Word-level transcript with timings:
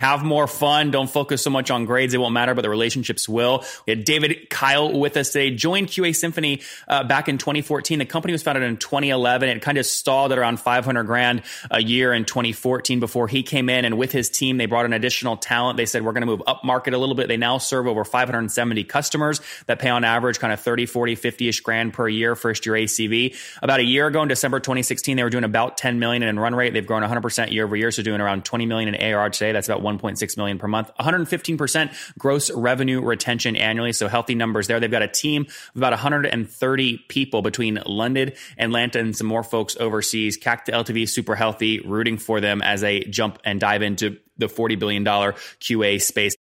have 0.00 0.22
more 0.22 0.46
fun. 0.46 0.92
Don't 0.92 1.10
focus 1.10 1.42
so 1.42 1.50
much 1.50 1.72
on 1.72 1.84
grades. 1.84 2.12
They 2.12 2.18
won't 2.18 2.32
matter, 2.32 2.54
but 2.54 2.62
the 2.62 2.70
relationships 2.70 3.28
will. 3.28 3.64
We 3.84 3.90
had 3.90 4.04
David 4.04 4.48
Kyle 4.48 4.96
with 4.96 5.16
us 5.16 5.30
today, 5.30 5.50
joined 5.50 5.88
QA 5.88 6.14
Symphony 6.14 6.62
uh, 6.86 7.02
back 7.02 7.28
in 7.28 7.36
2014. 7.36 7.98
The 7.98 8.04
company 8.04 8.30
was 8.30 8.44
founded 8.44 8.62
in 8.62 8.76
2011. 8.76 9.48
It 9.48 9.60
kind 9.60 9.76
of 9.76 9.84
stalled 9.84 10.30
at 10.30 10.38
around 10.38 10.60
500 10.60 11.02
grand 11.02 11.42
a 11.68 11.82
year 11.82 12.12
in 12.12 12.24
2014 12.24 13.00
before 13.00 13.26
he 13.26 13.42
came 13.42 13.68
in. 13.68 13.84
And 13.84 13.98
with 13.98 14.12
his 14.12 14.30
team, 14.30 14.56
they 14.56 14.66
brought 14.66 14.84
in 14.84 14.92
additional 14.92 15.36
talent. 15.36 15.78
They 15.78 15.86
said, 15.86 16.04
we're 16.04 16.12
going 16.12 16.20
to 16.20 16.26
move 16.26 16.44
up 16.46 16.62
market 16.62 16.94
a 16.94 16.98
little 16.98 17.16
bit. 17.16 17.26
They 17.26 17.36
now 17.36 17.58
serve 17.58 17.88
over 17.88 18.04
570 18.04 18.84
customers 18.84 19.40
that 19.66 19.80
pay 19.80 19.88
on 19.88 20.04
average 20.04 20.38
kind 20.38 20.52
of 20.52 20.60
30, 20.60 20.86
40, 20.86 21.16
50 21.16 21.48
ish 21.48 21.60
grand 21.62 21.92
per 21.92 22.08
year, 22.08 22.36
first 22.36 22.66
year 22.66 22.76
ACV. 22.76 23.36
About 23.62 23.80
a 23.80 23.84
year 23.84 24.06
ago 24.06 24.22
in 24.22 24.28
December 24.28 24.60
2016, 24.60 25.16
they 25.16 25.24
were 25.24 25.30
doing 25.30 25.42
about 25.42 25.76
10 25.76 25.98
million 25.98 26.22
in 26.22 26.38
run 26.38 26.54
rate. 26.54 26.72
They've 26.72 26.86
grown 26.86 27.02
100% 27.02 27.50
year 27.50 27.64
over 27.64 27.74
year. 27.74 27.90
So 27.90 28.04
doing 28.04 28.20
around 28.20 28.44
20 28.44 28.64
million 28.64 28.94
in 28.94 29.02
ARR 29.02 29.30
today. 29.30 29.50
That's 29.50 29.68
about 29.68 29.87
1.6 29.96 30.36
million 30.36 30.58
per 30.58 30.68
month, 30.68 30.90
115% 31.00 32.12
gross 32.18 32.50
revenue 32.50 33.00
retention 33.00 33.56
annually. 33.56 33.92
So 33.92 34.08
healthy 34.08 34.34
numbers 34.34 34.66
there. 34.66 34.80
They've 34.80 34.90
got 34.90 35.02
a 35.02 35.08
team 35.08 35.46
of 35.46 35.76
about 35.76 35.92
130 35.92 36.98
people 37.08 37.42
between 37.42 37.80
London, 37.86 38.32
Atlanta, 38.58 38.98
and 38.98 39.16
some 39.16 39.26
more 39.26 39.42
folks 39.42 39.76
overseas. 39.78 40.38
CAC 40.38 40.64
to 40.64 40.72
LTV 40.72 41.08
super 41.08 41.34
healthy, 41.34 41.80
rooting 41.80 42.18
for 42.18 42.40
them 42.40 42.62
as 42.62 42.80
they 42.80 43.00
jump 43.00 43.38
and 43.44 43.60
dive 43.60 43.82
into 43.82 44.18
the 44.36 44.46
$40 44.46 44.78
billion 44.78 45.04
QA 45.04 46.00
space. 46.00 46.34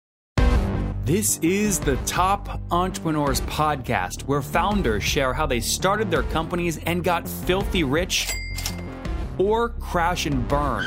This 1.04 1.38
is 1.38 1.78
the 1.78 1.95
Top 1.98 2.60
Entrepreneurs 2.73 3.40
Podcast, 3.42 4.23
where 4.23 4.42
founders 4.42 5.04
share 5.04 5.32
how 5.32 5.46
they 5.46 5.60
started 5.60 6.10
their 6.10 6.24
companies 6.24 6.78
and 6.78 7.04
got 7.04 7.28
filthy 7.28 7.84
rich 7.84 8.28
or 9.38 9.68
crash 9.68 10.26
and 10.26 10.48
burn. 10.48 10.87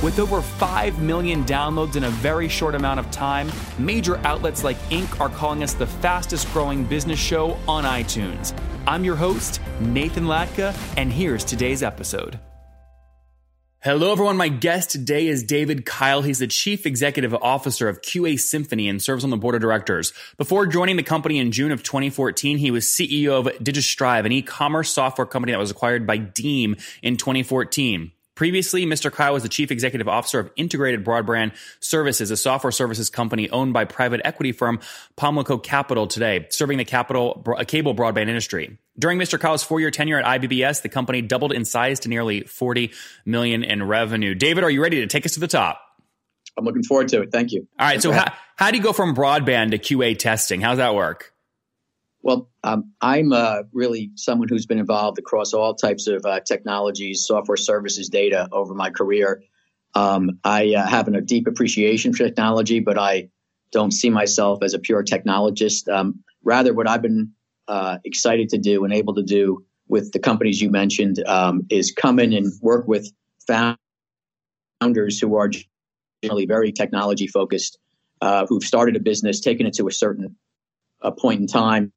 With 0.00 0.20
over 0.20 0.42
5 0.42 1.02
million 1.02 1.42
downloads 1.44 1.96
in 1.96 2.04
a 2.04 2.10
very 2.10 2.48
short 2.48 2.76
amount 2.76 3.00
of 3.00 3.10
time, 3.10 3.50
major 3.80 4.18
outlets 4.18 4.62
like 4.62 4.76
Inc. 4.90 5.18
are 5.18 5.28
calling 5.28 5.64
us 5.64 5.74
the 5.74 5.88
fastest 5.88 6.48
growing 6.52 6.84
business 6.84 7.18
show 7.18 7.58
on 7.66 7.82
iTunes. 7.82 8.56
I'm 8.86 9.02
your 9.02 9.16
host, 9.16 9.60
Nathan 9.80 10.26
Latka, 10.26 10.72
and 10.96 11.12
here's 11.12 11.42
today's 11.42 11.82
episode. 11.82 12.38
Hello, 13.80 14.12
everyone. 14.12 14.36
My 14.36 14.48
guest 14.48 14.90
today 14.90 15.26
is 15.26 15.42
David 15.42 15.84
Kyle. 15.84 16.22
He's 16.22 16.38
the 16.38 16.46
Chief 16.46 16.86
Executive 16.86 17.34
Officer 17.34 17.88
of 17.88 18.00
QA 18.00 18.38
Symphony 18.38 18.88
and 18.88 19.02
serves 19.02 19.24
on 19.24 19.30
the 19.30 19.36
board 19.36 19.56
of 19.56 19.60
directors. 19.60 20.12
Before 20.36 20.66
joining 20.66 20.96
the 20.96 21.02
company 21.02 21.38
in 21.38 21.50
June 21.50 21.72
of 21.72 21.82
2014, 21.82 22.58
he 22.58 22.70
was 22.70 22.86
CEO 22.86 23.46
of 23.46 23.64
Digistrive, 23.64 24.26
an 24.26 24.32
e-commerce 24.32 24.92
software 24.92 25.26
company 25.26 25.52
that 25.52 25.58
was 25.58 25.72
acquired 25.72 26.06
by 26.06 26.18
Deem 26.18 26.76
in 27.02 27.16
2014. 27.16 28.12
Previously, 28.38 28.86
Mr. 28.86 29.10
Kyle 29.10 29.32
was 29.32 29.42
the 29.42 29.48
chief 29.48 29.72
executive 29.72 30.06
officer 30.06 30.38
of 30.38 30.48
Integrated 30.54 31.04
Broadband 31.04 31.56
Services, 31.80 32.30
a 32.30 32.36
software 32.36 32.70
services 32.70 33.10
company 33.10 33.50
owned 33.50 33.72
by 33.72 33.84
private 33.84 34.20
equity 34.22 34.52
firm 34.52 34.78
Pamlico 35.16 35.58
Capital 35.58 36.06
today, 36.06 36.46
serving 36.50 36.78
the 36.78 36.84
capital, 36.84 37.42
a 37.48 37.50
uh, 37.50 37.64
cable 37.64 37.96
broadband 37.96 38.28
industry. 38.28 38.78
During 38.96 39.18
Mr. 39.18 39.40
Kyle's 39.40 39.64
four-year 39.64 39.90
tenure 39.90 40.20
at 40.20 40.40
IBBS, 40.40 40.82
the 40.82 40.88
company 40.88 41.20
doubled 41.20 41.52
in 41.52 41.64
size 41.64 41.98
to 42.00 42.08
nearly 42.08 42.42
40 42.42 42.92
million 43.26 43.64
in 43.64 43.82
revenue. 43.82 44.36
David, 44.36 44.62
are 44.62 44.70
you 44.70 44.84
ready 44.84 45.00
to 45.00 45.08
take 45.08 45.26
us 45.26 45.32
to 45.32 45.40
the 45.40 45.48
top? 45.48 45.80
I'm 46.56 46.64
looking 46.64 46.84
forward 46.84 47.08
to 47.08 47.22
it. 47.22 47.32
Thank 47.32 47.50
you. 47.50 47.66
All 47.76 47.88
right. 47.88 48.00
So 48.00 48.12
how, 48.12 48.32
how 48.54 48.70
do 48.70 48.76
you 48.76 48.84
go 48.84 48.92
from 48.92 49.16
broadband 49.16 49.72
to 49.72 49.78
QA 49.78 50.16
testing? 50.16 50.60
How's 50.60 50.76
that 50.76 50.94
work? 50.94 51.34
Well, 52.28 52.50
um, 52.62 52.92
I'm 53.00 53.32
uh, 53.32 53.62
really 53.72 54.10
someone 54.14 54.48
who's 54.50 54.66
been 54.66 54.78
involved 54.78 55.18
across 55.18 55.54
all 55.54 55.74
types 55.74 56.06
of 56.06 56.26
uh, 56.26 56.40
technologies, 56.40 57.24
software 57.24 57.56
services, 57.56 58.10
data 58.10 58.50
over 58.52 58.74
my 58.74 58.90
career. 58.90 59.42
Um, 59.94 60.38
I 60.44 60.74
uh, 60.74 60.86
have 60.86 61.08
a 61.08 61.22
deep 61.22 61.46
appreciation 61.46 62.12
for 62.12 62.24
technology, 62.24 62.80
but 62.80 62.98
I 62.98 63.30
don't 63.72 63.92
see 63.92 64.10
myself 64.10 64.62
as 64.62 64.74
a 64.74 64.78
pure 64.78 65.02
technologist. 65.02 65.90
Um, 65.90 66.22
rather, 66.44 66.74
what 66.74 66.86
I've 66.86 67.00
been 67.00 67.32
uh, 67.66 67.96
excited 68.04 68.50
to 68.50 68.58
do 68.58 68.84
and 68.84 68.92
able 68.92 69.14
to 69.14 69.22
do 69.22 69.64
with 69.88 70.12
the 70.12 70.18
companies 70.18 70.60
you 70.60 70.68
mentioned 70.68 71.26
um, 71.26 71.62
is 71.70 71.92
come 71.92 72.18
in 72.18 72.34
and 72.34 72.52
work 72.60 72.86
with 72.86 73.10
founders 73.46 75.18
who 75.18 75.34
are 75.34 75.50
generally 76.22 76.44
very 76.44 76.72
technology 76.72 77.26
focused, 77.26 77.78
uh, 78.20 78.44
who've 78.46 78.64
started 78.64 78.96
a 78.96 79.00
business, 79.00 79.40
taken 79.40 79.66
it 79.66 79.72
to 79.76 79.88
a 79.88 79.92
certain 79.92 80.36
uh, 81.00 81.10
point 81.10 81.40
in 81.40 81.46
time, 81.46 81.90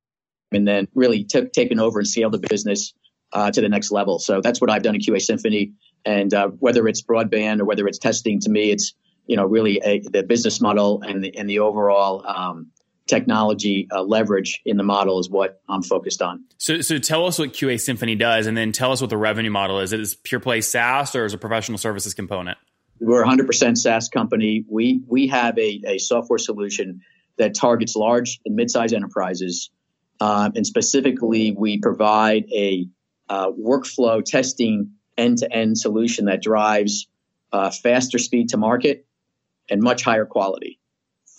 and 0.51 0.67
then 0.67 0.87
really 0.93 1.23
t- 1.23 1.45
taken 1.45 1.79
over 1.79 1.99
and 1.99 2.07
scaled 2.07 2.33
the 2.33 2.47
business 2.49 2.93
uh, 3.33 3.51
to 3.51 3.61
the 3.61 3.69
next 3.69 3.91
level. 3.91 4.19
So 4.19 4.41
that's 4.41 4.59
what 4.59 4.69
I've 4.69 4.83
done 4.83 4.95
at 4.95 5.01
QA 5.01 5.21
Symphony. 5.21 5.73
And 6.05 6.33
uh, 6.33 6.47
whether 6.47 6.87
it's 6.87 7.01
broadband 7.01 7.59
or 7.59 7.65
whether 7.65 7.87
it's 7.87 7.99
testing, 7.99 8.39
to 8.41 8.49
me, 8.49 8.71
it's 8.71 8.93
you 9.27 9.37
know 9.37 9.45
really 9.45 9.79
a, 9.83 9.99
the 9.99 10.23
business 10.23 10.59
model 10.59 11.01
and 11.03 11.23
the 11.23 11.37
and 11.37 11.49
the 11.49 11.59
overall 11.59 12.25
um, 12.27 12.71
technology 13.07 13.87
uh, 13.91 14.01
leverage 14.01 14.61
in 14.65 14.77
the 14.77 14.83
model 14.83 15.19
is 15.19 15.29
what 15.29 15.61
I'm 15.69 15.83
focused 15.83 16.21
on. 16.21 16.45
So, 16.57 16.81
so 16.81 16.97
tell 16.97 17.25
us 17.25 17.37
what 17.37 17.53
QA 17.53 17.79
Symphony 17.79 18.15
does, 18.15 18.47
and 18.47 18.57
then 18.57 18.71
tell 18.71 18.91
us 18.91 19.01
what 19.01 19.09
the 19.09 19.17
revenue 19.17 19.51
model 19.51 19.79
is. 19.79 19.93
It 19.93 19.99
is 19.99 20.15
pure 20.15 20.39
play 20.39 20.61
SaaS 20.61 21.15
or 21.15 21.25
is 21.25 21.33
a 21.33 21.37
professional 21.37 21.77
services 21.77 22.13
component? 22.13 22.57
We're 22.99 23.23
a 23.23 23.27
100% 23.27 23.77
SaaS 23.77 24.09
company. 24.09 24.63
We 24.67 25.01
we 25.07 25.27
have 25.27 25.57
a, 25.57 25.81
a 25.85 25.97
software 25.97 26.39
solution 26.39 27.01
that 27.37 27.55
targets 27.55 27.95
large 27.95 28.39
and 28.45 28.55
mid-sized 28.55 28.93
enterprises 28.93 29.71
um, 30.21 30.51
and 30.55 30.67
specifically, 30.67 31.51
we 31.51 31.79
provide 31.79 32.45
a 32.53 32.87
uh, 33.27 33.51
workflow 33.51 34.23
testing 34.23 34.91
end 35.17 35.39
to 35.39 35.51
end 35.51 35.79
solution 35.79 36.25
that 36.25 36.43
drives 36.43 37.07
uh, 37.51 37.71
faster 37.71 38.19
speed 38.19 38.49
to 38.49 38.57
market 38.57 39.07
and 39.67 39.81
much 39.81 40.03
higher 40.03 40.27
quality. 40.27 40.79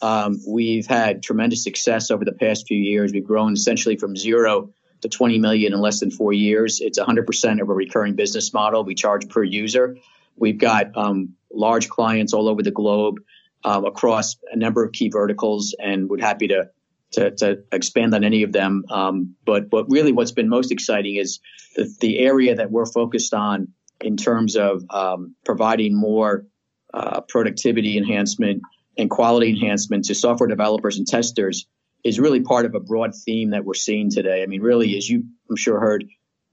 Um, 0.03 0.41
we've 0.48 0.88
had 0.88 1.22
tremendous 1.22 1.62
success 1.62 2.10
over 2.10 2.25
the 2.25 2.32
past 2.32 2.66
few 2.66 2.76
years. 2.76 3.12
We've 3.12 3.25
grown 3.25 3.53
essentially 3.53 3.97
from 3.97 4.16
zero 4.16 4.70
to 5.03 5.09
20 5.09 5.38
million 5.38 5.72
in 5.72 5.81
less 5.81 6.00
than 6.00 6.10
four 6.10 6.32
years. 6.32 6.81
It's 6.81 6.99
100% 6.99 7.62
of 7.62 7.69
a 7.69 7.72
recurring 7.72 8.16
business 8.16 8.53
model. 8.53 8.82
We 8.82 8.97
charge 8.97 9.28
per 9.28 9.44
user. 9.44 9.97
We've 10.34 10.59
got 10.59 10.97
um, 10.97 11.34
large 11.53 11.88
clients 11.88 12.32
all 12.32 12.49
over 12.49 12.64
the 12.64 12.72
globe 12.72 13.20
um, 13.62 13.84
across 13.84 14.37
a 14.50 14.56
number 14.56 14.84
of 14.84 14.91
key 14.91 15.09
verticals, 15.09 15.72
and 15.78 16.10
we're 16.10 16.19
happy 16.19 16.49
to 16.49 16.70
to, 17.12 17.30
to 17.32 17.64
expand 17.72 18.14
on 18.14 18.24
any 18.24 18.42
of 18.42 18.52
them. 18.52 18.84
Um, 18.90 19.36
but 19.44 19.70
but 19.70 19.86
really, 19.88 20.12
what's 20.12 20.32
been 20.32 20.48
most 20.48 20.72
exciting 20.72 21.16
is 21.16 21.40
the, 21.76 21.92
the 22.00 22.18
area 22.18 22.54
that 22.56 22.70
we're 22.70 22.86
focused 22.86 23.34
on 23.34 23.68
in 24.00 24.16
terms 24.16 24.56
of 24.56 24.82
um, 24.90 25.34
providing 25.44 25.98
more 25.98 26.46
uh, 26.92 27.20
productivity 27.22 27.96
enhancement 27.96 28.62
and 28.98 29.08
quality 29.08 29.50
enhancement 29.50 30.04
to 30.06 30.14
software 30.14 30.48
developers 30.48 30.98
and 30.98 31.06
testers 31.06 31.66
is 32.04 32.18
really 32.18 32.40
part 32.40 32.66
of 32.66 32.74
a 32.74 32.80
broad 32.80 33.12
theme 33.14 33.50
that 33.50 33.64
we're 33.64 33.74
seeing 33.74 34.10
today. 34.10 34.42
I 34.42 34.46
mean, 34.46 34.60
really, 34.60 34.96
as 34.96 35.08
you 35.08 35.24
I'm 35.48 35.56
sure 35.56 35.78
heard, 35.78 36.04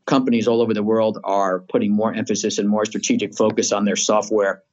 companies 0.05 0.47
all 0.47 0.61
over 0.61 0.73
the 0.73 0.83
world 0.83 1.19
are 1.23 1.59
putting 1.59 1.95
more 1.95 2.13
emphasis 2.13 2.57
and 2.57 2.67
more 2.67 2.85
strategic 2.85 3.35
focus 3.35 3.71
on 3.71 3.85
their 3.85 3.95
software. 3.95 4.63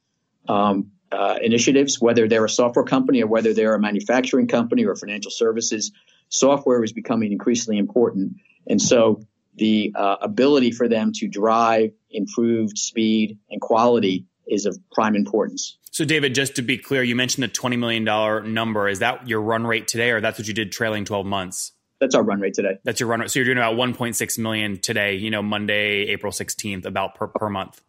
Um, 0.47 0.91
uh, 1.11 1.37
initiatives, 1.41 1.99
whether 1.99 2.27
they're 2.27 2.45
a 2.45 2.49
software 2.49 2.85
company 2.85 3.23
or 3.23 3.27
whether 3.27 3.53
they're 3.53 3.75
a 3.75 3.79
manufacturing 3.79 4.47
company 4.47 4.85
or 4.85 4.95
financial 4.95 5.31
services. 5.31 5.91
Software 6.29 6.83
is 6.83 6.91
becoming 6.91 7.31
increasingly 7.31 7.77
important. 7.77 8.37
And 8.67 8.81
so 8.81 9.21
the 9.55 9.93
uh, 9.95 10.17
ability 10.21 10.71
for 10.71 10.87
them 10.87 11.11
to 11.15 11.27
drive 11.27 11.91
improved 12.11 12.77
speed 12.77 13.37
and 13.49 13.61
quality 13.61 14.25
is 14.47 14.65
of 14.65 14.77
prime 14.91 15.15
importance. 15.15 15.77
So, 15.91 16.05
David, 16.05 16.35
just 16.35 16.55
to 16.57 16.61
be 16.61 16.77
clear, 16.77 17.01
you 17.01 17.15
mentioned 17.15 17.43
the 17.43 17.47
$20 17.47 17.77
million 17.79 18.53
number. 18.53 18.87
Is 18.87 18.99
that 18.99 19.27
your 19.27 19.41
run 19.41 19.65
rate 19.65 19.87
today, 19.87 20.11
or 20.11 20.21
that's 20.21 20.37
what 20.37 20.47
you 20.47 20.53
did 20.53 20.71
trailing 20.71 21.05
12 21.05 21.25
months? 21.25 21.71
That's 21.99 22.13
our 22.13 22.21
run 22.21 22.39
rate 22.39 22.53
today. 22.53 22.77
That's 22.83 22.99
your 22.99 23.09
run 23.09 23.21
rate. 23.21 23.31
So 23.31 23.39
you're 23.39 23.45
doing 23.45 23.57
about 23.57 23.75
1.6 23.75 24.39
million 24.39 24.77
today, 24.77 25.15
you 25.15 25.31
know, 25.31 25.41
Monday, 25.41 26.03
April 26.09 26.31
16th, 26.31 26.85
about 26.85 27.15
per, 27.15 27.27
per 27.27 27.49
month 27.49 27.81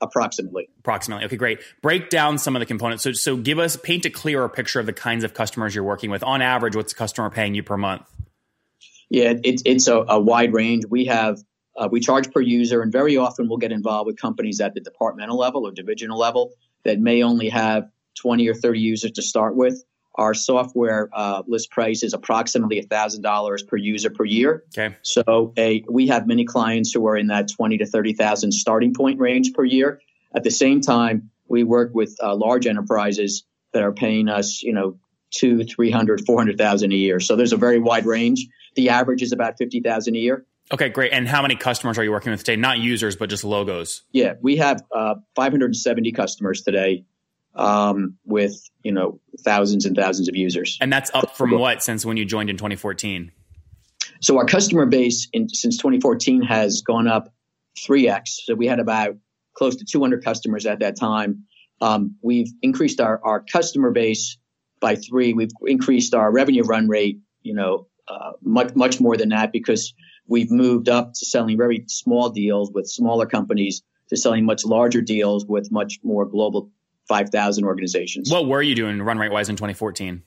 approximately. 0.00 0.68
Approximately. 0.80 1.24
Okay, 1.26 1.36
great. 1.36 1.60
Break 1.82 2.10
down 2.10 2.38
some 2.38 2.56
of 2.56 2.60
the 2.60 2.66
components. 2.66 3.02
So, 3.02 3.12
so 3.12 3.36
give 3.36 3.58
us 3.58 3.76
paint 3.76 4.04
a 4.04 4.10
clearer 4.10 4.48
picture 4.48 4.80
of 4.80 4.86
the 4.86 4.92
kinds 4.92 5.24
of 5.24 5.34
customers 5.34 5.74
you're 5.74 5.84
working 5.84 6.10
with. 6.10 6.22
On 6.22 6.42
average, 6.42 6.76
what's 6.76 6.92
the 6.92 6.98
customer 6.98 7.30
paying 7.30 7.54
you 7.54 7.62
per 7.62 7.76
month? 7.76 8.02
Yeah, 9.10 9.34
it's 9.44 9.62
it's 9.64 9.86
a, 9.86 9.96
a 9.96 10.20
wide 10.20 10.52
range. 10.52 10.84
We 10.88 11.06
have 11.06 11.38
uh, 11.76 11.88
we 11.90 12.00
charge 12.00 12.30
per 12.32 12.40
user, 12.40 12.82
and 12.82 12.92
very 12.92 13.16
often 13.16 13.48
we'll 13.48 13.58
get 13.58 13.72
involved 13.72 14.06
with 14.06 14.20
companies 14.20 14.60
at 14.60 14.74
the 14.74 14.80
departmental 14.80 15.38
level 15.38 15.66
or 15.66 15.72
divisional 15.72 16.18
level 16.18 16.52
that 16.84 16.98
may 16.98 17.22
only 17.22 17.48
have 17.48 17.88
20 18.16 18.48
or 18.48 18.54
30 18.54 18.80
users 18.80 19.12
to 19.12 19.22
start 19.22 19.56
with. 19.56 19.82
Our 20.14 20.34
software 20.34 21.08
uh, 21.12 21.42
list 21.46 21.70
price 21.70 22.02
is 22.02 22.14
approximately 22.14 22.80
thousand 22.82 23.22
dollars 23.22 23.62
per 23.62 23.76
user 23.76 24.10
per 24.10 24.24
year. 24.24 24.64
Okay. 24.76 24.96
So 25.02 25.52
a, 25.56 25.84
we 25.90 26.08
have 26.08 26.26
many 26.26 26.44
clients 26.44 26.92
who 26.92 27.06
are 27.08 27.16
in 27.16 27.28
that 27.28 27.48
twenty 27.48 27.78
to 27.78 27.86
thirty 27.86 28.12
thousand 28.12 28.52
starting 28.52 28.94
point 28.94 29.18
range 29.18 29.52
per 29.54 29.64
year. 29.64 30.00
At 30.34 30.44
the 30.44 30.50
same 30.50 30.80
time, 30.80 31.30
we 31.48 31.64
work 31.64 31.90
with 31.94 32.16
uh, 32.22 32.34
large 32.34 32.66
enterprises 32.66 33.44
that 33.72 33.82
are 33.82 33.92
paying 33.92 34.28
us, 34.28 34.62
you 34.62 34.72
know, 34.72 34.98
two, 35.30 35.64
three 35.64 35.90
hundred, 35.90 36.24
four 36.26 36.38
hundred 36.38 36.58
thousand 36.58 36.92
a 36.92 36.96
year. 36.96 37.20
So 37.20 37.36
there's 37.36 37.52
a 37.52 37.56
very 37.56 37.78
wide 37.78 38.06
range. 38.06 38.46
The 38.76 38.90
average 38.90 39.22
is 39.22 39.32
about 39.32 39.58
fifty 39.58 39.80
thousand 39.80 40.16
a 40.16 40.18
year. 40.18 40.46
Okay, 40.72 40.88
great. 40.88 41.12
And 41.12 41.28
how 41.28 41.42
many 41.42 41.56
customers 41.56 41.98
are 41.98 42.04
you 42.04 42.10
working 42.10 42.32
with 42.32 42.40
today? 42.40 42.56
Not 42.56 42.78
users, 42.78 43.16
but 43.16 43.28
just 43.28 43.44
logos. 43.44 44.02
Yeah, 44.12 44.34
we 44.40 44.56
have 44.56 44.82
uh, 44.94 45.16
570 45.36 46.12
customers 46.12 46.62
today, 46.62 47.04
um, 47.54 48.16
with 48.24 48.68
you 48.82 48.92
know 48.92 49.20
thousands 49.40 49.86
and 49.86 49.96
thousands 49.96 50.28
of 50.28 50.36
users. 50.36 50.78
And 50.80 50.92
that's 50.92 51.10
up 51.14 51.36
from 51.36 51.52
what 51.52 51.82
since 51.82 52.04
when 52.04 52.16
you 52.16 52.24
joined 52.24 52.50
in 52.50 52.56
2014? 52.56 53.32
So 54.20 54.38
our 54.38 54.46
customer 54.46 54.86
base 54.86 55.28
in, 55.32 55.48
since 55.48 55.76
2014 55.76 56.42
has 56.42 56.82
gone 56.82 57.08
up 57.08 57.32
3x. 57.78 58.28
So 58.44 58.54
we 58.54 58.66
had 58.66 58.80
about 58.80 59.16
close 59.54 59.76
to 59.76 59.84
200 59.84 60.24
customers 60.24 60.66
at 60.66 60.80
that 60.80 60.96
time. 60.96 61.44
Um, 61.80 62.16
we've 62.22 62.50
increased 62.62 63.00
our, 63.00 63.20
our 63.24 63.40
customer 63.40 63.90
base 63.90 64.38
by 64.80 64.96
three. 64.96 65.32
We've 65.32 65.50
increased 65.66 66.14
our 66.14 66.30
revenue 66.30 66.62
run 66.62 66.88
rate, 66.88 67.20
you 67.42 67.54
know, 67.54 67.88
uh, 68.08 68.32
much 68.42 68.74
much 68.74 69.00
more 69.00 69.16
than 69.16 69.30
that 69.30 69.50
because 69.52 69.94
we've 70.26 70.50
moved 70.50 70.88
up 70.88 71.14
to 71.14 71.26
selling 71.26 71.56
very 71.56 71.84
small 71.88 72.28
deals 72.30 72.70
with 72.70 72.86
smaller 72.86 73.26
companies 73.26 73.82
to 74.08 74.16
selling 74.16 74.44
much 74.44 74.64
larger 74.64 75.00
deals 75.00 75.46
with 75.46 75.72
much 75.72 75.98
more 76.02 76.26
global 76.26 76.70
5,000 77.08 77.64
organizations. 77.64 78.30
What 78.30 78.46
were 78.46 78.62
you 78.62 78.74
doing 78.74 79.00
run 79.02 79.18
rate 79.18 79.32
wise 79.32 79.48
in 79.48 79.56
2014? 79.56 80.22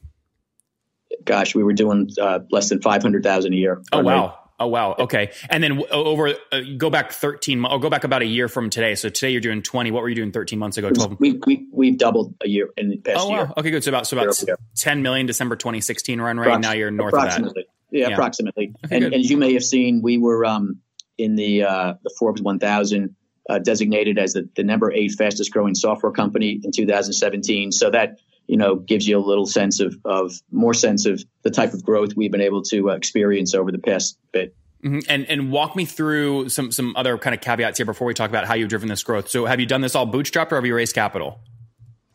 Gosh, 1.24 1.56
we 1.56 1.64
were 1.64 1.74
doing 1.74 2.10
uh, 2.22 2.40
less 2.52 2.70
than 2.70 2.82
500,000 2.82 3.54
a 3.54 3.56
year. 3.56 3.82
Oh, 3.92 4.02
wow. 4.02 4.26
Rate. 4.26 4.34
Oh 4.60 4.68
wow. 4.68 4.96
Okay. 4.98 5.32
And 5.50 5.64
then 5.64 5.84
over 5.92 6.30
uh, 6.52 6.62
go 6.78 6.90
back 6.90 7.12
13 7.12 7.64
or 7.64 7.80
go 7.80 7.90
back 7.90 8.04
about 8.04 8.24
a 8.24 8.26
year 8.26 8.48
from 8.48 8.72
today. 8.72 8.96
So 8.96 9.10
today 9.10 9.30
you're 9.30 9.42
doing 9.42 9.62
20. 9.62 9.92
What 9.92 10.02
were 10.02 10.10
you 10.10 10.16
doing 10.16 10.32
13 10.32 10.58
months 10.58 10.78
ago? 10.78 10.90
12. 10.90 11.20
We 11.20 11.40
we 11.46 11.68
we've 11.72 11.98
doubled 11.98 12.34
a 12.44 12.50
year 12.50 12.70
in 12.76 12.90
the 12.90 12.98
past 12.98 13.20
oh, 13.20 13.30
wow. 13.30 13.36
year. 13.36 13.54
Okay, 13.58 13.70
good. 13.70 13.84
So 13.84 13.90
about 13.90 14.08
so 14.08 14.18
about 14.18 14.36
10 14.76 15.04
million 15.04 15.28
December 15.28 15.56
2016 15.58 16.20
run 16.20 16.40
rate. 16.40 16.60
Now 16.60 16.72
you're 16.74 16.90
north 16.90 17.14
of 17.14 17.22
that. 17.22 17.66
Yeah, 17.92 18.08
yeah. 18.08 18.14
approximately. 18.14 18.74
Okay, 18.84 18.96
and, 18.96 19.06
and, 19.06 19.14
as 19.14 19.30
you 19.30 19.38
may 19.38 19.54
have 19.54 19.64
seen, 19.64 20.02
we 20.02 20.18
were 20.18 20.44
um, 20.44 20.82
in 21.20 21.36
the 21.36 21.64
uh, 21.64 21.94
the 22.04 22.14
Forbes 22.18 22.42
1000 22.42 23.16
uh, 23.50 23.60
designated 23.60 24.18
as 24.18 24.34
the, 24.34 24.48
the 24.56 24.64
number 24.64 24.92
eight 24.92 25.14
fastest 25.14 25.52
growing 25.52 25.76
software 25.76 26.12
company 26.12 26.60
in 26.64 26.72
2017. 26.72 27.72
So 27.72 27.90
that 27.92 28.20
you 28.48 28.58
know 28.58 28.76
gives 28.76 29.08
you 29.08 29.18
a 29.18 29.20
little 29.20 29.46
sense 29.46 29.80
of 29.80 29.96
of 30.06 30.34
more 30.52 30.74
sense 30.74 31.06
of 31.06 31.24
the 31.44 31.52
type 31.52 31.74
of 31.74 31.84
growth 31.84 32.16
we've 32.16 32.32
been 32.32 32.42
able 32.42 32.64
to 32.64 32.92
uh, 32.92 32.94
experience 32.96 33.54
over 33.54 33.72
the 33.72 33.80
past 33.80 34.18
bit. 34.32 34.56
Mm-hmm. 34.84 35.00
And 35.10 35.26
and 35.30 35.52
walk 35.52 35.76
me 35.76 35.86
through 35.86 36.50
some 36.50 36.72
some 36.72 36.96
other 36.96 37.18
kind 37.18 37.34
of 37.34 37.42
caveats 37.42 37.78
here 37.78 37.86
before 37.86 38.08
we 38.08 38.14
talk 38.14 38.30
about 38.30 38.46
how 38.46 38.54
you've 38.54 38.70
driven 38.70 38.90
this 38.90 39.04
growth. 39.04 39.30
So 39.30 39.46
have 39.46 39.60
you 39.60 39.66
done 39.66 39.82
this 39.82 39.96
all 39.96 40.08
bootstrapped 40.08 40.52
or 40.52 40.56
have 40.56 40.66
you 40.66 40.76
raised 40.76 40.96
capital? 40.96 41.40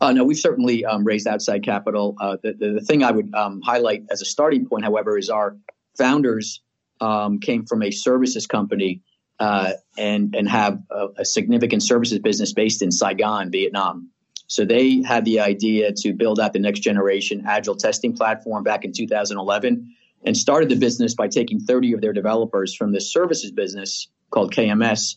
Uh, 0.01 0.11
no, 0.11 0.23
we've 0.25 0.37
certainly 0.37 0.83
um, 0.83 1.05
raised 1.05 1.27
outside 1.27 1.63
capital. 1.63 2.17
Uh, 2.19 2.35
the, 2.43 2.53
the, 2.53 2.69
the, 2.73 2.81
thing 2.81 3.03
I 3.03 3.11
would 3.11 3.33
um, 3.33 3.61
highlight 3.61 4.03
as 4.11 4.21
a 4.21 4.25
starting 4.25 4.65
point, 4.65 4.83
however, 4.83 5.17
is 5.17 5.29
our 5.29 5.55
founders 5.97 6.61
um, 6.99 7.39
came 7.39 7.65
from 7.65 7.81
a 7.83 7.91
services 7.91 8.45
company 8.45 9.01
uh, 9.39 9.73
and 9.97 10.35
and 10.35 10.47
have 10.47 10.79
a, 10.89 11.07
a, 11.19 11.25
significant 11.25 11.83
services 11.83 12.19
business 12.19 12.53
based 12.53 12.81
in 12.81 12.91
Saigon, 12.91 13.51
Vietnam. 13.51 14.09
So 14.47 14.65
they 14.65 15.01
had 15.01 15.25
the 15.25 15.39
idea 15.39 15.91
to 15.97 16.13
build 16.13 16.39
out 16.39 16.53
the 16.53 16.59
next 16.59 16.81
generation 16.81 17.43
agile 17.47 17.75
testing 17.75 18.15
platform 18.15 18.63
back 18.63 18.85
in 18.85 18.91
2011, 18.93 19.95
and 20.23 20.37
started 20.37 20.69
the 20.69 20.75
business 20.75 21.15
by 21.15 21.27
taking 21.27 21.59
30 21.59 21.93
of 21.93 22.01
their 22.01 22.13
developers 22.13 22.75
from 22.75 22.91
this 22.91 23.11
services 23.11 23.51
business 23.51 24.07
called 24.29 24.53
KMS 24.53 25.15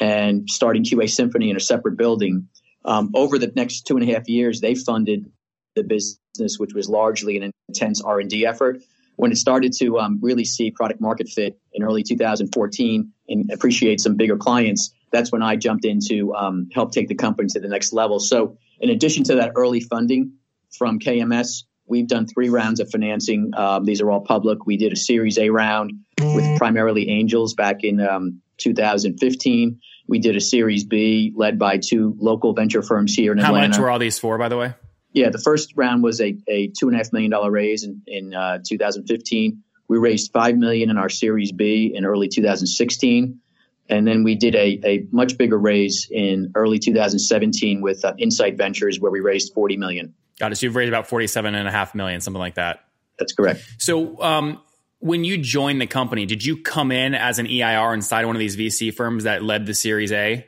and 0.00 0.48
starting 0.48 0.84
QA 0.84 1.08
Symphony 1.08 1.50
in 1.50 1.56
a 1.56 1.60
separate 1.60 1.96
building. 1.96 2.48
Um, 2.84 3.12
over 3.14 3.38
the 3.38 3.50
next 3.56 3.86
two 3.86 3.96
and 3.96 4.08
a 4.08 4.12
half 4.12 4.28
years, 4.28 4.60
they 4.60 4.74
funded 4.74 5.30
the 5.74 5.84
business, 5.84 6.58
which 6.58 6.74
was 6.74 6.88
largely 6.88 7.36
an 7.38 7.50
intense 7.68 8.02
R 8.02 8.20
and 8.20 8.28
D 8.28 8.44
effort 8.46 8.82
when 9.16 9.32
it 9.32 9.36
started 9.36 9.72
to 9.78 9.98
um, 9.98 10.18
really 10.20 10.44
see 10.44 10.70
product 10.70 11.00
market 11.00 11.28
fit 11.28 11.58
in 11.72 11.82
early 11.82 12.02
2014 12.02 13.12
and 13.28 13.50
appreciate 13.50 14.00
some 14.00 14.16
bigger 14.16 14.36
clients, 14.36 14.92
that's 15.12 15.32
when 15.32 15.42
I 15.42 15.56
jumped 15.56 15.84
in 15.84 16.00
to 16.08 16.34
um, 16.34 16.68
help 16.72 16.92
take 16.92 17.08
the 17.08 17.14
company 17.14 17.48
to 17.50 17.60
the 17.60 17.68
next 17.68 17.92
level. 17.92 18.20
So, 18.20 18.58
in 18.80 18.90
addition 18.90 19.24
to 19.24 19.36
that 19.36 19.52
early 19.56 19.80
funding 19.80 20.32
from 20.76 20.98
KMS, 20.98 21.64
we've 21.86 22.08
done 22.08 22.26
three 22.26 22.48
rounds 22.48 22.80
of 22.80 22.90
financing. 22.90 23.52
Um, 23.56 23.84
these 23.84 24.00
are 24.00 24.10
all 24.10 24.20
public. 24.20 24.66
We 24.66 24.76
did 24.76 24.92
a 24.92 24.96
Series 24.96 25.38
A 25.38 25.50
round 25.50 25.92
with 26.20 26.58
primarily 26.58 27.08
angels 27.08 27.54
back 27.54 27.84
in 27.84 28.00
um, 28.00 28.40
2015. 28.58 29.80
We 30.06 30.18
did 30.18 30.36
a 30.36 30.40
Series 30.40 30.84
B 30.84 31.32
led 31.34 31.58
by 31.58 31.78
two 31.78 32.16
local 32.18 32.52
venture 32.52 32.82
firms 32.82 33.14
here 33.14 33.32
in 33.32 33.38
How 33.38 33.48
Atlanta. 33.48 33.66
How 33.66 33.68
much 33.68 33.78
were 33.78 33.90
all 33.90 33.98
these 33.98 34.18
for, 34.18 34.36
by 34.36 34.48
the 34.48 34.56
way? 34.56 34.74
Yeah, 35.12 35.30
the 35.30 35.38
first 35.38 35.72
round 35.76 36.02
was 36.02 36.20
a, 36.20 36.36
a 36.48 36.72
two 36.76 36.88
and 36.88 36.94
a 36.94 36.98
half 36.98 37.12
million 37.12 37.30
dollar 37.30 37.50
raise 37.50 37.84
in, 37.84 38.02
in 38.06 38.34
uh, 38.34 38.58
2015. 38.66 39.62
We 39.88 39.98
raised 39.98 40.32
five 40.32 40.56
million 40.56 40.90
in 40.90 40.98
our 40.98 41.08
Series 41.08 41.52
B 41.52 41.92
in 41.94 42.04
early 42.04 42.28
2016, 42.28 43.40
and 43.88 44.06
then 44.06 44.24
we 44.24 44.34
did 44.34 44.54
a, 44.54 44.80
a 44.84 45.06
much 45.10 45.36
bigger 45.36 45.58
raise 45.58 46.08
in 46.10 46.52
early 46.54 46.78
2017 46.78 47.80
with 47.80 48.04
uh, 48.04 48.14
Insight 48.18 48.56
Ventures, 48.56 48.98
where 48.98 49.10
we 49.10 49.20
raised 49.20 49.52
40 49.52 49.76
million. 49.76 50.14
Got 50.38 50.52
it. 50.52 50.56
So 50.56 50.66
you've 50.66 50.76
raised 50.76 50.88
about 50.88 51.06
47 51.06 51.54
and 51.54 51.68
a 51.68 51.70
half 51.70 51.94
million, 51.94 52.20
something 52.20 52.40
like 52.40 52.54
that. 52.54 52.80
That's 53.18 53.32
correct. 53.32 53.62
So, 53.78 54.20
um, 54.22 54.60
when 54.98 55.22
you 55.22 55.36
joined 55.36 55.82
the 55.82 55.86
company, 55.86 56.24
did 56.24 56.42
you 56.42 56.62
come 56.62 56.90
in 56.90 57.14
as 57.14 57.38
an 57.38 57.46
EIR 57.46 57.92
inside 57.92 58.24
one 58.24 58.36
of 58.36 58.40
these 58.40 58.56
VC 58.56 58.92
firms 58.92 59.24
that 59.24 59.42
led 59.42 59.66
the 59.66 59.74
Series 59.74 60.10
A? 60.12 60.46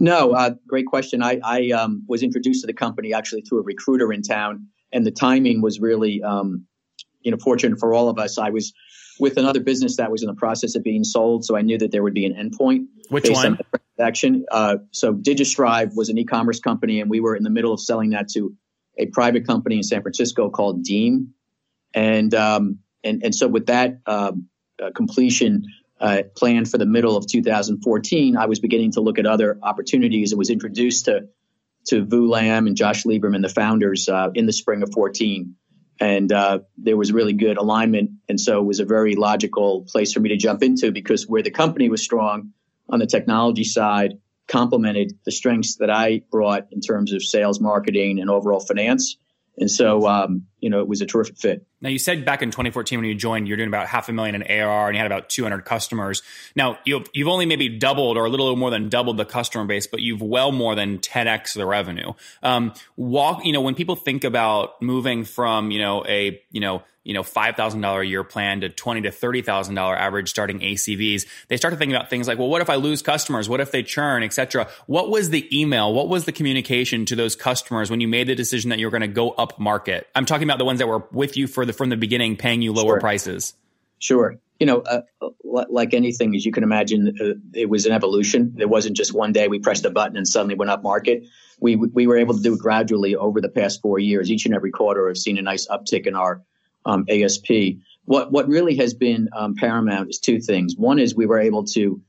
No, 0.00 0.32
uh, 0.32 0.54
great 0.66 0.86
question. 0.86 1.22
I, 1.22 1.38
I 1.44 1.70
um, 1.70 2.02
was 2.08 2.22
introduced 2.24 2.62
to 2.62 2.66
the 2.66 2.72
company 2.72 3.14
actually 3.14 3.42
through 3.42 3.60
a 3.60 3.62
recruiter 3.62 4.12
in 4.12 4.22
town, 4.22 4.66
and 4.92 5.06
the 5.06 5.12
timing 5.12 5.62
was 5.62 5.78
really, 5.78 6.20
um, 6.22 6.66
you 7.22 7.30
know, 7.30 7.36
fortunate 7.38 7.78
for 7.78 7.94
all 7.94 8.08
of 8.08 8.18
us. 8.18 8.38
I 8.38 8.50
was 8.50 8.72
with 9.18 9.36
another 9.36 9.60
business 9.60 9.96
that 9.96 10.10
was 10.10 10.22
in 10.22 10.28
the 10.28 10.34
process 10.34 10.74
of 10.74 10.82
being 10.82 11.04
sold, 11.04 11.44
so 11.44 11.56
I 11.56 11.62
knew 11.62 11.78
that 11.78 11.92
there 11.92 12.02
would 12.02 12.14
be 12.14 12.26
an 12.26 12.34
endpoint. 12.34 12.86
Which 13.08 13.24
based 13.24 13.34
one? 13.34 13.46
On 13.46 13.58
the 13.58 13.78
transaction. 13.96 14.46
Uh, 14.50 14.76
so 14.92 15.14
DigiStrive 15.14 15.94
was 15.94 16.08
an 16.08 16.18
e-commerce 16.18 16.60
company, 16.60 17.00
and 17.00 17.10
we 17.10 17.20
were 17.20 17.36
in 17.36 17.42
the 17.42 17.50
middle 17.50 17.72
of 17.72 17.80
selling 17.80 18.10
that 18.10 18.28
to 18.30 18.54
a 18.98 19.06
private 19.06 19.46
company 19.46 19.76
in 19.76 19.82
San 19.82 20.02
Francisco 20.02 20.50
called 20.50 20.82
Deem, 20.82 21.34
and 21.94 22.34
um, 22.34 22.78
and 23.04 23.22
and 23.22 23.34
so 23.34 23.48
with 23.48 23.66
that 23.66 24.00
um, 24.06 24.48
uh, 24.82 24.90
completion 24.94 25.64
uh, 26.00 26.22
planned 26.36 26.70
for 26.70 26.78
the 26.78 26.86
middle 26.86 27.16
of 27.16 27.26
2014, 27.26 28.36
I 28.36 28.46
was 28.46 28.58
beginning 28.58 28.92
to 28.92 29.00
look 29.00 29.18
at 29.18 29.26
other 29.26 29.58
opportunities 29.62 30.32
and 30.32 30.38
was 30.38 30.50
introduced 30.50 31.06
to 31.06 31.28
to 31.86 32.04
Vu 32.04 32.28
Lam 32.28 32.66
and 32.66 32.76
Josh 32.76 33.04
Lieberman, 33.04 33.42
the 33.42 33.48
founders, 33.48 34.08
uh, 34.08 34.28
in 34.34 34.46
the 34.46 34.52
spring 34.52 34.82
of 34.82 34.90
14. 34.92 35.56
And 36.00 36.32
uh, 36.32 36.60
there 36.78 36.96
was 36.96 37.12
really 37.12 37.34
good 37.34 37.58
alignment. 37.58 38.10
And 38.28 38.40
so 38.40 38.58
it 38.58 38.64
was 38.64 38.80
a 38.80 38.86
very 38.86 39.16
logical 39.16 39.86
place 39.86 40.12
for 40.14 40.20
me 40.20 40.30
to 40.30 40.36
jump 40.36 40.62
into 40.62 40.92
because 40.92 41.28
where 41.28 41.42
the 41.42 41.50
company 41.50 41.90
was 41.90 42.02
strong 42.02 42.52
on 42.88 42.98
the 42.98 43.06
technology 43.06 43.64
side 43.64 44.14
complemented 44.48 45.12
the 45.24 45.30
strengths 45.30 45.76
that 45.76 45.90
I 45.90 46.22
brought 46.30 46.68
in 46.72 46.80
terms 46.80 47.12
of 47.12 47.22
sales, 47.22 47.60
marketing, 47.60 48.18
and 48.18 48.28
overall 48.28 48.60
finance. 48.60 49.16
And 49.56 49.70
so, 49.70 50.08
um, 50.08 50.46
you 50.60 50.70
know, 50.70 50.80
it 50.80 50.88
was 50.88 51.00
a 51.00 51.06
terrific 51.06 51.36
fit. 51.36 51.64
Now, 51.80 51.88
you 51.88 51.98
said 51.98 52.24
back 52.24 52.42
in 52.42 52.50
2014 52.50 52.98
when 52.98 53.08
you 53.08 53.14
joined, 53.14 53.48
you're 53.48 53.56
doing 53.56 53.68
about 53.68 53.86
half 53.86 54.08
a 54.08 54.12
million 54.12 54.34
in 54.34 54.42
ARR 54.42 54.88
and 54.88 54.96
you 54.96 54.98
had 54.98 55.10
about 55.10 55.28
200 55.28 55.64
customers. 55.64 56.22
Now, 56.54 56.78
you've, 56.84 57.08
you've 57.14 57.28
only 57.28 57.46
maybe 57.46 57.68
doubled 57.68 58.16
or 58.16 58.26
a 58.26 58.28
little 58.28 58.54
more 58.56 58.70
than 58.70 58.88
doubled 58.88 59.16
the 59.16 59.24
customer 59.24 59.64
base, 59.64 59.86
but 59.86 60.00
you've 60.00 60.22
well 60.22 60.52
more 60.52 60.74
than 60.74 60.98
10x 60.98 61.54
the 61.54 61.66
revenue. 61.66 62.12
Um, 62.42 62.74
walk, 62.96 63.44
you 63.44 63.52
know, 63.52 63.60
when 63.60 63.74
people 63.74 63.96
think 63.96 64.24
about 64.24 64.80
moving 64.82 65.24
from, 65.24 65.70
you 65.70 65.78
know, 65.78 66.04
a, 66.06 66.40
you 66.50 66.60
know, 66.60 66.82
you 67.02 67.14
know, 67.14 67.22
$5,000 67.22 68.00
a 68.00 68.06
year 68.06 68.22
plan 68.22 68.60
to 68.60 68.68
twenty 68.68 69.00
to 69.02 69.10
$30,000 69.10 69.96
average 69.96 70.28
starting 70.28 70.60
ACVs, 70.60 71.26
they 71.48 71.56
start 71.56 71.72
to 71.72 71.78
think 71.78 71.92
about 71.92 72.10
things 72.10 72.28
like, 72.28 72.38
well, 72.38 72.48
what 72.48 72.60
if 72.60 72.68
I 72.68 72.74
lose 72.74 73.00
customers? 73.00 73.48
What 73.48 73.60
if 73.60 73.72
they 73.72 73.82
churn, 73.82 74.22
etc. 74.22 74.68
What 74.86 75.08
was 75.08 75.30
the 75.30 75.48
email? 75.58 75.94
What 75.94 76.08
was 76.08 76.26
the 76.26 76.32
communication 76.32 77.06
to 77.06 77.16
those 77.16 77.34
customers 77.34 77.90
when 77.90 78.00
you 78.00 78.08
made 78.08 78.26
the 78.26 78.34
decision 78.34 78.68
that 78.70 78.78
you're 78.78 78.90
going 78.90 79.00
to 79.00 79.08
go 79.08 79.30
up 79.30 79.58
market? 79.58 80.08
I'm 80.14 80.26
talking 80.26 80.44
the 80.58 80.64
ones 80.64 80.78
that 80.78 80.88
were 80.88 81.04
with 81.12 81.36
you 81.36 81.46
for 81.46 81.64
the, 81.64 81.72
from 81.72 81.88
the 81.88 81.96
beginning, 81.96 82.36
paying 82.36 82.62
you 82.62 82.72
lower 82.72 82.94
sure. 82.94 83.00
prices. 83.00 83.54
Sure. 83.98 84.36
You 84.58 84.66
know, 84.66 84.80
uh, 84.80 85.02
like 85.42 85.94
anything, 85.94 86.34
as 86.34 86.44
you 86.44 86.52
can 86.52 86.64
imagine, 86.64 87.16
uh, 87.20 87.34
it 87.54 87.68
was 87.68 87.86
an 87.86 87.92
evolution. 87.92 88.56
It 88.58 88.68
wasn't 88.68 88.96
just 88.96 89.14
one 89.14 89.32
day 89.32 89.48
we 89.48 89.58
pressed 89.58 89.84
a 89.84 89.90
button 89.90 90.16
and 90.16 90.28
suddenly 90.28 90.54
went 90.54 90.70
up 90.70 90.82
market. 90.82 91.24
We 91.60 91.76
we 91.76 92.06
were 92.06 92.18
able 92.18 92.34
to 92.34 92.42
do 92.42 92.54
it 92.54 92.58
gradually 92.58 93.16
over 93.16 93.40
the 93.40 93.48
past 93.48 93.80
four 93.80 93.98
years. 93.98 94.30
Each 94.30 94.46
and 94.46 94.54
every 94.54 94.70
quarter, 94.70 95.08
have 95.08 95.16
seen 95.16 95.38
a 95.38 95.42
nice 95.42 95.66
uptick 95.66 96.06
in 96.06 96.14
our 96.14 96.42
um, 96.84 97.06
ASP. 97.08 97.78
What 98.04 98.32
what 98.32 98.48
really 98.48 98.76
has 98.76 98.94
been 98.94 99.28
um, 99.34 99.54
paramount 99.54 100.10
is 100.10 100.18
two 100.18 100.40
things. 100.40 100.76
One 100.76 100.98
is 100.98 101.14
we 101.14 101.26
were 101.26 101.40
able 101.40 101.64
to 101.64 102.00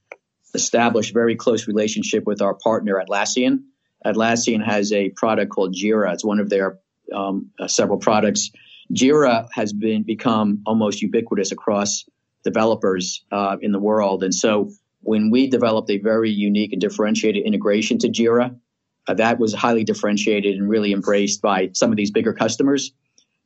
establish 0.53 1.13
very 1.13 1.35
close 1.35 1.67
relationship 1.67 2.25
with 2.25 2.41
our 2.41 2.53
partner 2.53 3.01
Atlassian. 3.01 3.63
Atlassian 4.05 4.65
has 4.65 4.91
a 4.91 5.09
product 5.09 5.51
called 5.51 5.75
Jira. 5.75 6.13
It's 6.13 6.25
one 6.25 6.39
of 6.39 6.49
their 6.49 6.79
um, 7.13 7.51
uh, 7.59 7.67
several 7.67 7.97
products. 7.97 8.51
Jira 8.93 9.47
has 9.53 9.73
been 9.73 10.03
become 10.03 10.61
almost 10.65 11.01
ubiquitous 11.01 11.51
across 11.51 12.05
developers 12.43 13.23
uh, 13.31 13.57
in 13.61 13.71
the 13.71 13.79
world, 13.79 14.23
and 14.23 14.33
so 14.33 14.71
when 15.01 15.31
we 15.31 15.47
developed 15.47 15.89
a 15.89 15.97
very 15.97 16.29
unique 16.29 16.73
and 16.73 16.81
differentiated 16.81 17.43
integration 17.45 17.97
to 17.99 18.07
Jira, 18.09 18.55
uh, 19.07 19.13
that 19.15 19.39
was 19.39 19.53
highly 19.53 19.83
differentiated 19.83 20.55
and 20.55 20.69
really 20.69 20.93
embraced 20.93 21.41
by 21.41 21.71
some 21.73 21.91
of 21.91 21.97
these 21.97 22.11
bigger 22.11 22.33
customers. 22.33 22.91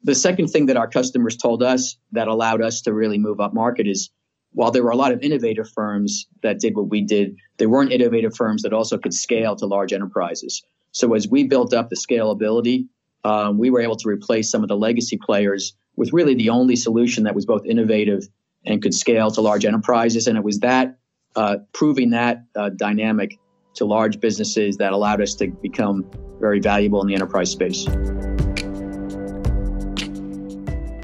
The 0.04 0.16
second 0.16 0.50
thing 0.50 0.68
that 0.68 0.78
our 0.78 0.88
customers 0.88 1.38
told 1.38 1.64
us 1.64 1.98
that 2.12 2.28
allowed 2.28 2.62
us 2.62 2.82
to 2.82 2.94
really 2.94 3.18
move 3.18 3.40
up 3.40 3.54
market 3.54 3.88
is 3.88 4.10
while 4.52 4.72
there 4.72 4.84
were 4.84 4.92
a 4.92 4.98
lot 4.98 5.12
of 5.12 5.22
innovative 5.22 5.70
firms 5.70 6.28
that 6.44 6.60
did 6.60 6.76
what 6.76 6.90
we 6.90 7.02
did, 7.02 7.36
there 7.58 7.70
weren't 7.70 7.92
innovative 7.92 8.36
firms 8.36 8.62
that 8.62 8.74
also 8.74 8.98
could 8.98 9.14
scale 9.14 9.56
to 9.56 9.66
large 9.66 9.92
enterprises. 9.92 10.64
So 10.92 11.14
as 11.14 11.28
we 11.28 11.44
built 11.44 11.74
up 11.74 11.90
the 11.90 11.98
scalability, 11.98 12.88
um, 13.26 13.58
we 13.58 13.72
were 13.72 13.82
able 13.82 13.96
to 13.96 14.08
replace 14.08 14.52
some 14.52 14.62
of 14.62 14.70
the 14.70 14.78
legacy 14.78 15.18
players 15.18 15.76
with 15.96 16.14
really 16.14 16.36
the 16.36 16.50
only 16.50 16.76
solution 16.76 17.24
that 17.24 17.34
was 17.34 17.46
both 17.46 17.66
innovative 17.66 18.30
and 18.66 18.82
could 18.82 18.94
scale 18.94 19.32
to 19.32 19.42
large 19.42 19.66
enterprises. 19.66 20.28
And 20.28 20.38
it 20.38 20.44
was 20.44 20.60
that 20.60 21.00
uh, 21.36 21.58
proving 21.74 22.12
that 22.12 22.44
uh, 22.56 22.70
dynamic 22.70 23.40
to 23.74 23.86
large 23.86 24.20
businesses 24.20 24.78
that 24.78 24.94
allowed 24.94 25.22
us 25.22 25.34
to 25.36 25.48
become 25.48 26.10
very 26.40 26.60
valuable 26.60 27.02
in 27.02 27.08
the 27.08 27.16
enterprise 27.16 27.50
space. 27.50 27.88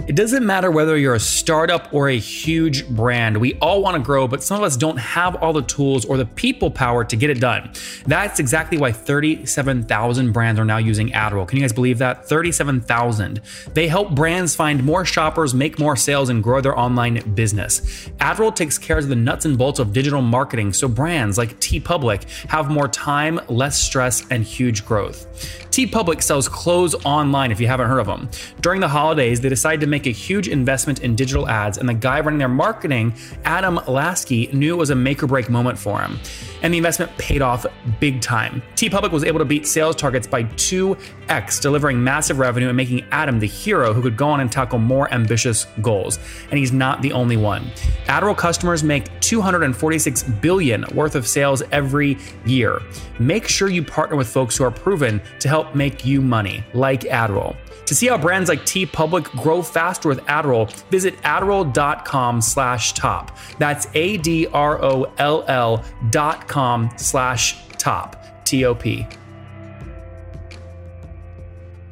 It 0.08 0.16
doesn't 0.16 0.46
matter 0.46 0.72
whether 0.72 0.98
you're 0.98 1.14
a 1.14 1.20
startup 1.20 1.94
or 1.94 2.10
a 2.10 2.18
huge 2.18 2.88
brand. 2.90 3.38
We 3.38 3.54
all 3.56 3.84
want 3.84 3.98
to 3.98 4.02
grow, 4.02 4.28
but 4.28 4.44
some 4.44 4.58
of 4.58 4.64
us 4.64 4.76
don't 4.76 4.98
have 4.98 5.36
all 5.36 5.54
the 5.54 5.62
tools 5.62 6.06
or 6.06 6.18
the 6.18 6.26
people 6.26 6.72
power 6.72 7.04
to 7.06 7.16
get 7.16 7.30
it 7.30 7.40
done. 7.40 7.72
That's 8.08 8.40
exactly 8.40 8.80
why 8.80 8.94
37,000 8.94 10.32
brands 10.32 10.60
are 10.60 10.66
now 10.66 10.78
using 10.78 11.10
Adroll. 11.12 11.48
Can 11.48 11.58
you 11.58 11.64
guys 11.64 11.72
believe 11.72 12.00
that? 12.00 12.28
37,000. 12.28 13.42
They 13.74 13.88
help 13.88 14.16
brands 14.16 14.56
find 14.56 14.84
more 14.84 15.06
shoppers, 15.06 15.54
make 15.54 15.78
more 15.78 15.96
sales, 15.96 16.30
and 16.30 16.42
grow 16.42 16.62
their 16.62 16.78
online 16.78 17.36
business. 17.36 18.10
Adroll 18.20 18.56
takes 18.56 18.80
care 18.80 18.98
of 18.98 19.08
the 19.08 19.16
nuts 19.16 19.46
and 19.46 19.58
bolts 19.58 19.80
of 19.80 19.94
digital 19.94 20.22
marketing 20.22 20.74
so 20.74 20.88
brands 20.88 21.38
like 21.38 21.60
TeePublic 21.60 22.48
have 22.50 22.72
more 22.72 22.88
time, 22.88 23.40
less 23.48 23.80
stress, 23.80 24.26
and 24.32 24.44
huge 24.44 24.84
growth. 24.84 25.71
TeePublic 25.72 26.22
sells 26.22 26.50
clothes 26.50 26.96
online 27.06 27.50
if 27.50 27.62
you 27.62 27.68
haven't 27.68 27.88
heard 27.88 28.00
of 28.00 28.06
them. 28.06 28.30
During 28.60 28.82
the 28.82 28.90
holidays, 28.90 29.40
they 29.40 29.48
decided 29.48 29.80
to 29.80 29.88
make 29.88 30.06
a 30.06 30.12
huge 30.12 30.50
investment 30.50 31.00
in 31.00 31.16
digital 31.16 31.48
ads, 31.48 31.78
and 31.78 31.88
the 31.88 31.94
guy 31.94 32.20
running 32.20 32.40
their 32.40 32.50
marketing, 32.50 33.14
Adam 33.46 33.80
Lasky, 33.88 34.48
knew 34.52 34.74
it 34.74 34.78
was 34.78 34.90
a 34.90 34.96
make 34.96 35.24
or 35.24 35.28
break 35.28 35.50
moment 35.50 35.80
for 35.80 36.02
him. 36.02 36.20
And 36.62 36.74
the 36.74 36.78
investment 36.78 37.18
paid 37.18 37.42
off 37.42 37.66
big 38.02 38.20
time. 38.20 38.62
TeePublic 38.76 39.12
was 39.12 39.24
able 39.24 39.40
to 39.40 39.46
beat 39.46 39.66
sales 39.66 39.96
targets 39.96 40.28
by 40.28 40.44
2x, 40.44 41.62
delivering 41.62 42.04
massive 42.04 42.38
revenue 42.38 42.68
and 42.68 42.76
making 42.76 43.06
Adam 43.12 43.40
the 43.40 43.48
hero 43.48 43.94
who 43.94 44.02
could 44.02 44.18
go 44.18 44.28
on 44.28 44.42
and 44.42 44.52
tackle 44.52 44.78
more 44.78 45.12
ambitious 45.14 45.66
goals. 45.82 46.20
And 46.50 46.60
he's 46.60 46.74
not 46.74 47.02
the 47.02 47.14
only 47.14 47.38
one. 47.38 47.72
Adroll 48.08 48.36
customers 48.36 48.84
make 48.84 49.08
246 49.22 50.24
billion 50.24 50.84
worth 50.94 51.16
of 51.16 51.26
sales 51.26 51.64
every 51.72 52.18
year. 52.46 52.82
Make 53.20 53.48
sure 53.48 53.70
you 53.70 53.84
partner 53.84 54.18
with 54.18 54.28
folks 54.28 54.58
who 54.58 54.66
are 54.66 54.72
proven 54.72 55.22
to 55.40 55.48
help 55.48 55.61
make 55.76 56.06
you 56.06 56.22
money, 56.22 56.64
like 56.74 57.02
Adroll. 57.02 57.56
To 57.86 57.96
see 57.96 58.08
how 58.08 58.18
brands 58.18 58.50
like 58.50 58.62
TeePublic 58.62 59.26
grow 59.42 59.62
faster 59.62 60.08
with 60.10 60.20
Adroll, 60.22 60.72
visit 60.90 61.18
adroll.com 61.24 62.42
slash 62.42 62.94
top. 62.94 63.38
That's 63.60 63.88
A-D-R-O-L-L 63.94 65.86
dot 66.10 66.48
com 66.48 66.90
slash 66.98 67.68
top. 67.78 68.46
T-O-P. 68.46 69.08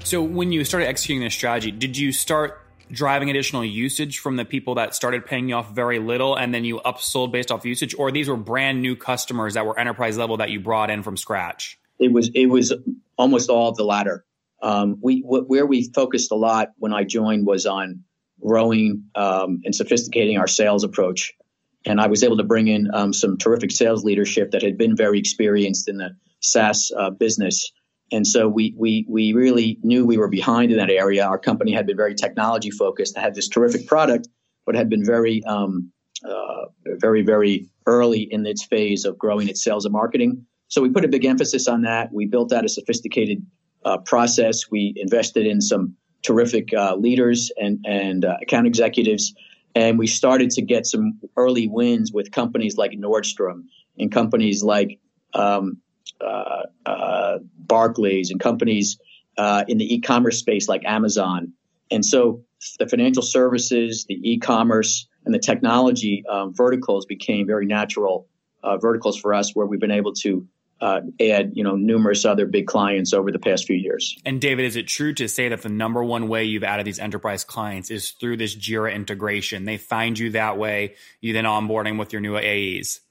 So 0.04 0.22
when 0.24 0.52
you 0.52 0.64
started 0.64 0.88
executing 0.88 1.24
this 1.24 1.34
strategy, 1.34 1.72
did 1.72 1.98
you 1.98 2.12
start 2.12 2.66
driving 2.92 3.30
additional 3.30 3.64
usage 3.64 4.20
from 4.20 4.36
the 4.38 4.46
people 4.46 4.76
that 4.76 4.96
started 4.96 5.26
paying 5.26 5.50
you 5.50 5.56
off 5.56 5.72
very 5.72 6.00
little 6.00 6.36
and 6.36 6.54
then 6.54 6.66
you 6.66 6.80
upsold 6.86 7.32
based 7.32 7.52
off 7.52 7.66
usage 7.66 7.94
or 7.96 8.12
these 8.12 8.28
were 8.28 8.38
brand 8.38 8.82
new 8.82 8.96
customers 8.96 9.54
that 9.54 9.66
were 9.66 9.78
enterprise 9.80 10.18
level 10.18 10.38
that 10.38 10.50
you 10.50 10.60
brought 10.60 10.90
in 10.90 11.04
from 11.04 11.16
scratch 11.16 11.78
it 12.00 12.12
was 12.12 12.30
it 12.34 12.48
was 12.48 12.74
almost 13.18 13.50
all 13.50 13.70
of 13.70 13.76
the 13.76 13.84
latter 13.84 14.26
um, 14.62 14.98
we 15.02 15.22
where 15.26 15.66
we 15.66 15.90
focused 15.94 16.32
a 16.32 16.36
lot 16.36 16.70
when 16.78 16.94
i 16.94 17.04
joined 17.04 17.46
was 17.46 17.66
on 17.66 18.04
growing 18.42 19.04
um, 19.16 19.62
and 19.66 19.76
sophisticating 19.76 20.38
our 20.38 20.48
sales 20.48 20.84
approach 20.84 21.34
and 21.86 22.00
i 22.02 22.08
was 22.08 22.24
able 22.24 22.38
to 22.38 22.44
bring 22.44 22.68
in 22.68 22.90
um, 22.94 23.14
some 23.14 23.38
terrific 23.38 23.72
sales 23.72 24.04
leadership 24.04 24.52
that 24.52 24.62
had 24.62 24.78
been 24.78 24.96
very 24.96 25.20
experienced 25.20 25.88
in 25.90 25.98
the 25.98 26.12
saas 26.42 26.92
uh, 26.98 27.10
business 27.10 27.72
and 28.12 28.26
so 28.26 28.48
we, 28.48 28.74
we, 28.78 29.06
we 29.08 29.34
really 29.34 29.78
knew 29.84 30.06
we 30.06 30.18
were 30.18 30.28
behind 30.28 30.72
in 30.72 30.78
that 30.78 30.90
area. 30.90 31.26
Our 31.26 31.38
company 31.38 31.72
had 31.72 31.86
been 31.86 31.98
very 31.98 32.16
technology 32.16 32.72
focused, 32.72 33.18
had 33.18 33.36
this 33.36 33.48
terrific 33.48 33.88
product, 33.88 34.28
but 34.66 34.76
had 34.76 34.90
been 34.90 35.06
very, 35.06 35.44
um, 35.44 35.92
uh, 36.28 36.66
very, 36.84 37.22
very 37.22 37.70
early 37.86 38.22
in 38.22 38.46
its 38.46 38.66
phase 38.66 39.06
of 39.06 39.18
growing 39.18 39.48
its 39.48 39.64
sales 39.64 39.86
and 39.86 39.94
marketing. 39.94 40.46
So 40.70 40.82
we 40.84 40.90
put 40.90 41.04
a 41.04 41.08
big 41.08 41.26
emphasis 41.26 41.68
on 41.68 41.82
that. 41.82 42.14
We 42.14 42.28
built 42.28 42.54
out 42.54 42.64
a 42.64 42.70
sophisticated 42.70 43.46
uh, 43.84 43.98
process. 43.98 44.70
We 44.70 44.94
invested 44.98 45.46
in 45.48 45.62
some 45.62 45.96
terrific 46.22 46.74
uh, 46.74 46.96
leaders 46.96 47.52
and, 47.58 47.84
and 47.88 48.24
uh, 48.24 48.38
account 48.42 48.68
executives. 48.68 49.34
And 49.76 49.98
we 49.98 50.06
started 50.06 50.52
to 50.52 50.62
get 50.62 50.86
some 50.86 51.20
early 51.38 51.68
wins 51.68 52.12
with 52.12 52.32
companies 52.32 52.78
like 52.78 52.92
Nordstrom 52.92 53.64
and 53.98 54.12
companies 54.12 54.64
like 54.64 55.00
um, 55.34 55.78
uh, 56.22 56.64
uh, 56.86 57.40
Barclays 57.58 58.30
and 58.30 58.40
companies 58.40 59.00
uh, 59.38 59.64
in 59.68 59.78
the 59.80 59.94
e-commerce 59.96 60.38
space 60.38 60.68
like 60.68 60.84
Amazon. 60.86 61.52
And 61.90 62.06
so 62.06 62.44
the 62.78 62.88
financial 62.88 63.24
services, 63.24 64.06
the 64.08 64.20
e-commerce, 64.24 65.08
and 65.26 65.34
the 65.34 65.40
technology 65.40 66.24
um, 66.30 66.54
verticals 66.54 67.06
became 67.06 67.48
very 67.48 67.66
natural 67.66 68.28
verticals 68.82 69.18
for 69.18 69.34
us, 69.34 69.56
where 69.56 69.66
we've 69.66 69.80
been 69.80 69.90
able 69.90 70.14
to 70.14 70.46
uh, 70.82 71.02
add, 71.20 71.52
you 71.56 71.64
know, 71.64 71.76
numerous 71.76 72.26
other 72.26 72.46
big 72.46 72.68
clients 72.68 73.14
over 73.14 73.32
the 73.32 73.40
past 73.40 73.66
few 73.66 73.76
years. 73.76 74.18
And 74.26 74.40
David, 74.40 74.66
is 74.66 74.76
it 74.76 74.88
true 74.88 75.14
to 75.16 75.28
say 75.28 75.50
that 75.50 75.62
the 75.62 75.70
number 75.70 76.04
one 76.04 76.28
way 76.28 76.46
you've 76.46 76.64
added 76.64 76.86
these 76.86 77.00
enterprise 77.00 77.44
clients 77.44 77.92
is 77.92 78.12
through 78.12 78.38
this 78.38 78.56
Jira 78.56 78.94
integration? 78.94 79.66
They 79.66 79.78
find 79.78 80.18
you 80.18 80.32
that 80.32 80.58
way. 80.58 80.96
You 81.22 81.34
then 81.34 81.46
onboard 81.46 81.86
them 81.86 81.98
with 81.98 82.14
your 82.14 82.22
new 82.22 82.38
AEs. 82.38 83.02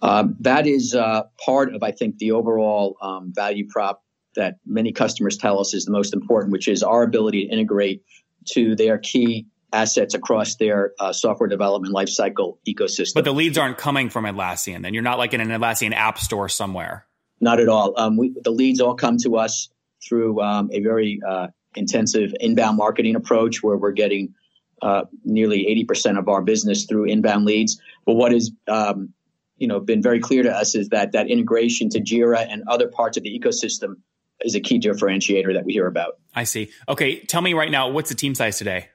Um, 0.00 0.36
that 0.40 0.66
is 0.66 0.94
uh, 0.94 1.24
part 1.44 1.74
of, 1.74 1.82
I 1.82 1.92
think, 1.92 2.18
the 2.18 2.32
overall 2.32 2.96
um, 3.00 3.32
value 3.34 3.68
prop 3.68 4.02
that 4.34 4.56
many 4.66 4.92
customers 4.92 5.36
tell 5.36 5.60
us 5.60 5.74
is 5.74 5.84
the 5.84 5.92
most 5.92 6.14
important, 6.14 6.52
which 6.52 6.66
is 6.66 6.82
our 6.82 7.02
ability 7.02 7.46
to 7.46 7.52
integrate 7.52 8.02
to 8.46 8.74
their 8.74 8.98
key 8.98 9.46
assets 9.72 10.14
across 10.14 10.56
their 10.56 10.92
uh, 10.98 11.12
software 11.12 11.48
development 11.48 11.94
lifecycle 11.94 12.58
ecosystem. 12.68 13.14
But 13.14 13.24
the 13.24 13.32
leads 13.32 13.58
aren't 13.58 13.78
coming 13.78 14.10
from 14.10 14.24
Atlassian, 14.24 14.82
then 14.82 14.94
you're 14.94 15.02
not 15.02 15.18
like 15.18 15.34
in 15.34 15.40
an 15.40 15.48
Atlassian 15.48 15.92
app 15.92 16.18
store 16.18 16.48
somewhere. 16.48 17.06
Not 17.40 17.58
at 17.58 17.68
all. 17.68 17.94
Um, 17.96 18.16
we, 18.16 18.34
the 18.42 18.50
leads 18.50 18.80
all 18.80 18.94
come 18.94 19.16
to 19.18 19.36
us 19.36 19.68
through 20.06 20.40
um, 20.40 20.70
a 20.72 20.80
very 20.80 21.20
uh, 21.26 21.48
intensive 21.74 22.32
inbound 22.40 22.76
marketing 22.76 23.16
approach 23.16 23.62
where 23.62 23.76
we're 23.76 23.92
getting 23.92 24.34
uh, 24.80 25.04
nearly 25.24 25.66
80% 25.88 26.18
of 26.18 26.28
our 26.28 26.42
business 26.42 26.84
through 26.84 27.04
inbound 27.04 27.44
leads. 27.44 27.80
But 28.04 28.14
what 28.14 28.32
is 28.32 28.52
um, 28.68 29.12
you 29.56 29.68
know 29.68 29.80
been 29.80 30.02
very 30.02 30.20
clear 30.20 30.42
to 30.42 30.50
us 30.50 30.74
is 30.74 30.90
that 30.90 31.12
that 31.12 31.28
integration 31.28 31.88
to 31.90 32.00
Jira 32.00 32.46
and 32.48 32.64
other 32.68 32.88
parts 32.88 33.16
of 33.16 33.22
the 33.22 33.38
ecosystem 33.38 33.96
is 34.40 34.54
a 34.54 34.60
key 34.60 34.80
differentiator 34.80 35.54
that 35.54 35.64
we 35.64 35.72
hear 35.72 35.86
about. 35.86 36.18
I 36.34 36.44
see. 36.44 36.70
Okay, 36.88 37.20
tell 37.20 37.40
me 37.40 37.54
right 37.54 37.70
now, 37.70 37.88
what's 37.88 38.08
the 38.08 38.16
team 38.16 38.34
size 38.34 38.58
today? 38.58 38.88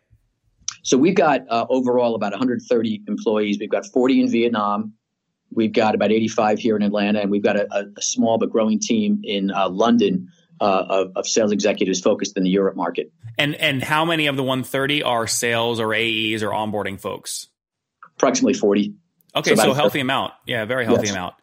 So 0.88 0.98
we've 0.98 1.16
got 1.16 1.42
uh, 1.50 1.66
overall 1.70 2.16
about 2.16 2.32
130 2.32 3.04
employees. 3.10 3.58
We've 3.60 3.70
got 3.70 3.86
40 3.86 4.22
in 4.22 4.32
Vietnam. 4.32 4.94
We've 5.52 5.74
got 5.74 5.96
about 5.96 6.14
85 6.14 6.60
here 6.60 6.78
in 6.78 6.82
Atlanta, 6.82 7.20
and 7.20 7.30
we've 7.30 7.44
got 7.44 7.58
a, 7.58 7.92
a 7.98 8.02
small 8.02 8.38
but 8.38 8.52
growing 8.52 8.80
team 8.80 9.20
in 9.26 9.52
uh, 9.52 9.68
London 9.68 10.30
uh, 10.62 10.86
of, 10.88 11.12
of, 11.18 11.28
sales 11.28 11.52
executives 11.52 12.00
focused 12.00 12.38
in 12.38 12.44
the 12.44 12.50
Europe 12.50 12.78
market. 12.78 13.12
And 13.38 13.54
and 13.56 13.84
how 13.84 14.06
many 14.06 14.28
of 14.28 14.38
the 14.38 14.44
130 14.44 15.04
are 15.04 15.28
sales 15.28 15.82
or 15.82 15.94
AEs 15.94 16.42
or 16.42 16.52
onboarding 16.52 17.00
folks? 17.00 17.48
Approximately 18.16 18.54
40. 18.54 18.94
Okay, 19.36 19.56
so, 19.56 19.64
so 19.64 19.74
healthy 19.74 20.00
amount. 20.00 20.34
Yeah, 20.46 20.64
very 20.64 20.86
healthy 20.86 21.08
yes. 21.08 21.12
amount. 21.12 21.36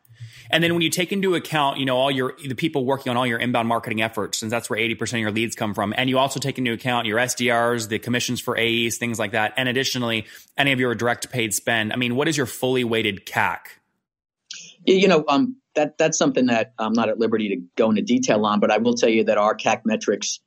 And 0.54 0.62
then 0.62 0.72
when 0.72 0.82
you 0.82 0.88
take 0.88 1.10
into 1.10 1.34
account, 1.34 1.78
you 1.78 1.84
know, 1.84 1.96
all 1.96 2.12
your 2.12 2.36
the 2.40 2.54
people 2.54 2.84
working 2.84 3.10
on 3.10 3.16
all 3.16 3.26
your 3.26 3.40
inbound 3.40 3.66
marketing 3.66 4.02
efforts, 4.02 4.38
since 4.38 4.52
that's 4.52 4.70
where 4.70 4.78
80% 4.78 5.14
of 5.14 5.18
your 5.18 5.32
leads 5.32 5.56
come 5.56 5.74
from, 5.74 5.92
and 5.96 6.08
you 6.08 6.16
also 6.16 6.38
take 6.38 6.58
into 6.58 6.72
account 6.72 7.08
your 7.08 7.18
SDRs, 7.18 7.88
the 7.88 7.98
commissions 7.98 8.40
for 8.40 8.56
AEs, 8.56 8.96
things 8.96 9.18
like 9.18 9.32
that, 9.32 9.54
and 9.56 9.68
additionally, 9.68 10.26
any 10.56 10.70
of 10.70 10.78
your 10.78 10.94
direct 10.94 11.28
paid 11.30 11.54
spend. 11.54 11.92
I 11.92 11.96
mean, 11.96 12.14
what 12.14 12.28
is 12.28 12.36
your 12.36 12.46
fully 12.46 12.84
weighted 12.84 13.26
CAC? 13.26 13.58
You 14.86 15.08
know, 15.08 15.24
um, 15.26 15.56
that 15.74 15.98
that's 15.98 16.16
something 16.16 16.46
that 16.46 16.72
I'm 16.78 16.92
not 16.92 17.08
at 17.08 17.18
liberty 17.18 17.48
to 17.48 17.56
go 17.74 17.90
into 17.90 18.02
detail 18.02 18.46
on, 18.46 18.60
but 18.60 18.70
I 18.70 18.78
will 18.78 18.94
tell 18.94 19.08
you 19.08 19.24
that 19.24 19.36
our 19.36 19.56
CAC 19.56 19.80
metrics 19.84 20.38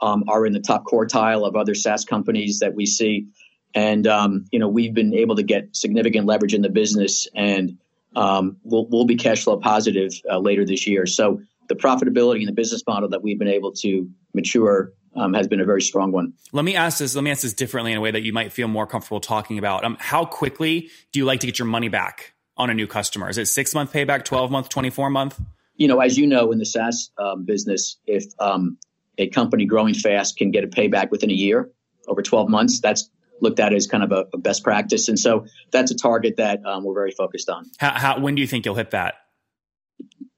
um, 0.00 0.26
are 0.28 0.46
in 0.46 0.52
the 0.52 0.60
top 0.60 0.84
quartile 0.84 1.44
of 1.44 1.56
other 1.56 1.74
SaaS 1.74 2.04
companies 2.04 2.60
that 2.60 2.76
we 2.76 2.86
see. 2.86 3.30
And 3.74 4.06
um, 4.06 4.44
you 4.52 4.60
know, 4.60 4.68
we've 4.68 4.94
been 4.94 5.12
able 5.12 5.34
to 5.34 5.42
get 5.42 5.74
significant 5.74 6.24
leverage 6.24 6.54
in 6.54 6.62
the 6.62 6.70
business, 6.70 7.26
and 7.34 7.78
um, 8.16 8.56
we'll, 8.64 8.86
we'll 8.86 9.04
be 9.04 9.16
cash 9.16 9.44
flow 9.44 9.58
positive 9.58 10.12
uh, 10.28 10.38
later 10.38 10.64
this 10.64 10.86
year. 10.86 11.06
So 11.06 11.40
the 11.68 11.76
profitability 11.76 12.38
and 12.38 12.48
the 12.48 12.52
business 12.52 12.82
model 12.86 13.08
that 13.10 13.22
we've 13.22 13.38
been 13.38 13.46
able 13.48 13.72
to 13.72 14.08
mature 14.34 14.92
um, 15.14 15.34
has 15.34 15.46
been 15.46 15.60
a 15.60 15.64
very 15.64 15.82
strong 15.82 16.12
one. 16.12 16.34
Let 16.52 16.64
me 16.64 16.76
ask 16.76 16.98
this. 16.98 17.14
Let 17.14 17.24
me 17.24 17.30
ask 17.30 17.42
this 17.42 17.54
differently 17.54 17.92
in 17.92 17.98
a 17.98 18.00
way 18.00 18.10
that 18.10 18.22
you 18.22 18.32
might 18.32 18.52
feel 18.52 18.68
more 18.68 18.86
comfortable 18.86 19.20
talking 19.20 19.58
about. 19.58 19.84
Um, 19.84 19.96
how 20.00 20.24
quickly 20.24 20.90
do 21.12 21.18
you 21.18 21.24
like 21.24 21.40
to 21.40 21.46
get 21.46 21.58
your 21.58 21.66
money 21.66 21.88
back 21.88 22.34
on 22.56 22.70
a 22.70 22.74
new 22.74 22.86
customer? 22.86 23.28
Is 23.28 23.38
it 23.38 23.46
six 23.46 23.74
month 23.74 23.92
payback, 23.92 24.24
twelve 24.24 24.50
month, 24.50 24.68
twenty 24.68 24.90
four 24.90 25.08
month? 25.10 25.40
You 25.76 25.88
know, 25.88 26.00
as 26.00 26.16
you 26.16 26.26
know, 26.26 26.52
in 26.52 26.58
the 26.58 26.66
SaaS 26.66 27.10
um, 27.18 27.44
business, 27.44 27.96
if 28.06 28.24
um, 28.38 28.78
a 29.18 29.28
company 29.28 29.66
growing 29.66 29.94
fast 29.94 30.36
can 30.36 30.50
get 30.50 30.64
a 30.64 30.68
payback 30.68 31.10
within 31.10 31.30
a 31.30 31.34
year, 31.34 31.70
over 32.08 32.22
twelve 32.22 32.48
months, 32.48 32.80
that's 32.80 33.10
looked 33.40 33.60
at 33.60 33.72
as 33.72 33.86
kind 33.86 34.02
of 34.02 34.12
a, 34.12 34.26
a 34.32 34.38
best 34.38 34.62
practice, 34.64 35.08
and 35.08 35.18
so 35.18 35.46
that's 35.70 35.90
a 35.90 35.96
target 35.96 36.36
that 36.36 36.64
um, 36.64 36.84
we're 36.84 36.94
very 36.94 37.12
focused 37.12 37.48
on. 37.48 37.66
How, 37.78 37.90
how, 37.90 38.20
when 38.20 38.34
do 38.34 38.40
you 38.40 38.46
think 38.46 38.64
you'll 38.64 38.74
hit 38.74 38.90
that? 38.90 39.14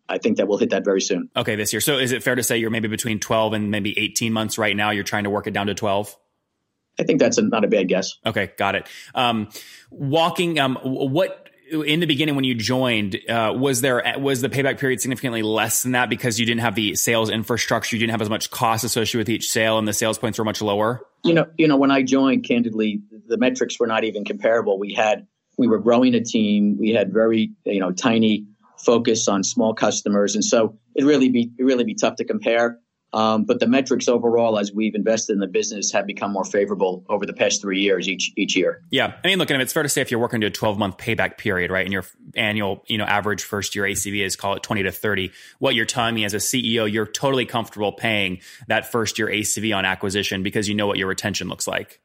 I 0.08 0.18
think 0.18 0.38
that 0.38 0.48
we'll 0.48 0.58
hit 0.58 0.70
that 0.70 0.84
very 0.84 1.02
soon. 1.02 1.28
Okay, 1.36 1.54
this 1.54 1.72
year. 1.72 1.80
So 1.80 1.98
is 1.98 2.12
it 2.12 2.22
fair 2.22 2.34
to 2.34 2.42
say 2.42 2.56
you're 2.56 2.70
maybe 2.70 2.88
between 2.88 3.20
12 3.20 3.52
and 3.52 3.70
maybe 3.70 3.98
18 3.98 4.32
months 4.32 4.56
right 4.56 4.74
now? 4.74 4.90
You're 4.90 5.04
trying 5.04 5.24
to 5.24 5.30
work 5.30 5.46
it 5.46 5.52
down 5.52 5.66
to 5.66 5.74
12? 5.74 6.16
I 6.98 7.04
think 7.04 7.20
that's 7.20 7.38
a, 7.38 7.42
not 7.42 7.64
a 7.64 7.68
bad 7.68 7.88
guess. 7.88 8.14
Okay, 8.26 8.50
got 8.56 8.74
it. 8.74 8.88
Um, 9.14 9.50
walking, 9.90 10.58
um, 10.58 10.76
what 10.82 11.47
in 11.70 12.00
the 12.00 12.06
beginning 12.06 12.34
when 12.34 12.44
you 12.44 12.54
joined, 12.54 13.18
uh, 13.28 13.52
was 13.56 13.80
there 13.80 14.02
was 14.18 14.40
the 14.40 14.48
payback 14.48 14.78
period 14.78 15.00
significantly 15.00 15.42
less 15.42 15.82
than 15.82 15.92
that 15.92 16.08
because 16.08 16.38
you 16.38 16.46
didn't 16.46 16.60
have 16.60 16.74
the 16.74 16.94
sales 16.94 17.30
infrastructure, 17.30 17.96
you 17.96 18.00
didn't 18.00 18.12
have 18.12 18.22
as 18.22 18.30
much 18.30 18.50
cost 18.50 18.84
associated 18.84 19.18
with 19.18 19.28
each 19.28 19.48
sale, 19.50 19.78
and 19.78 19.86
the 19.86 19.92
sales 19.92 20.18
points 20.18 20.38
were 20.38 20.44
much 20.44 20.62
lower? 20.62 21.00
You 21.24 21.34
know, 21.34 21.46
you 21.56 21.68
know, 21.68 21.76
when 21.76 21.90
I 21.90 22.02
joined, 22.02 22.44
candidly, 22.44 23.02
the 23.26 23.36
metrics 23.36 23.78
were 23.78 23.86
not 23.86 24.04
even 24.04 24.24
comparable. 24.24 24.78
We 24.78 24.94
had 24.94 25.26
we 25.56 25.66
were 25.66 25.78
growing 25.78 26.14
a 26.14 26.22
team, 26.22 26.78
we 26.78 26.90
had 26.90 27.12
very 27.12 27.52
you 27.64 27.80
know 27.80 27.92
tiny 27.92 28.46
focus 28.78 29.28
on 29.28 29.42
small 29.44 29.74
customers, 29.74 30.34
and 30.34 30.44
so 30.44 30.78
it 30.94 31.04
really 31.04 31.28
be 31.28 31.50
it 31.58 31.64
really 31.64 31.84
be 31.84 31.94
tough 31.94 32.16
to 32.16 32.24
compare. 32.24 32.78
Um, 33.12 33.44
but 33.44 33.58
the 33.58 33.66
metrics 33.66 34.06
overall, 34.06 34.58
as 34.58 34.72
we've 34.72 34.94
invested 34.94 35.32
in 35.32 35.38
the 35.38 35.46
business, 35.46 35.90
have 35.92 36.06
become 36.06 36.30
more 36.30 36.44
favorable 36.44 37.04
over 37.08 37.24
the 37.24 37.32
past 37.32 37.62
three 37.62 37.80
years 37.80 38.06
each 38.06 38.32
each 38.36 38.54
year. 38.54 38.82
Yeah, 38.90 39.14
I 39.24 39.28
mean, 39.28 39.38
look, 39.38 39.50
and 39.50 39.62
it's 39.62 39.72
fair 39.72 39.82
to 39.82 39.88
say 39.88 40.02
if 40.02 40.10
you're 40.10 40.20
working 40.20 40.42
to 40.42 40.48
a 40.48 40.50
12 40.50 40.78
month 40.78 40.98
payback 40.98 41.38
period, 41.38 41.70
right, 41.70 41.86
and 41.86 41.92
your 41.92 42.04
annual, 42.36 42.84
you 42.86 42.98
know, 42.98 43.04
average 43.04 43.42
first 43.42 43.74
year 43.74 43.84
ACV 43.84 44.24
is 44.24 44.36
call 44.36 44.56
it 44.56 44.62
20 44.62 44.82
to 44.82 44.92
30. 44.92 45.32
What 45.58 45.74
you're 45.74 45.86
telling 45.86 46.14
me 46.14 46.24
as 46.24 46.34
a 46.34 46.38
CEO, 46.38 46.90
you're 46.90 47.06
totally 47.06 47.46
comfortable 47.46 47.92
paying 47.92 48.40
that 48.66 48.92
first 48.92 49.18
year 49.18 49.28
ACV 49.28 49.74
on 49.74 49.86
acquisition 49.86 50.42
because 50.42 50.68
you 50.68 50.74
know 50.74 50.86
what 50.86 50.98
your 50.98 51.08
retention 51.08 51.48
looks 51.48 51.66
like. 51.66 52.00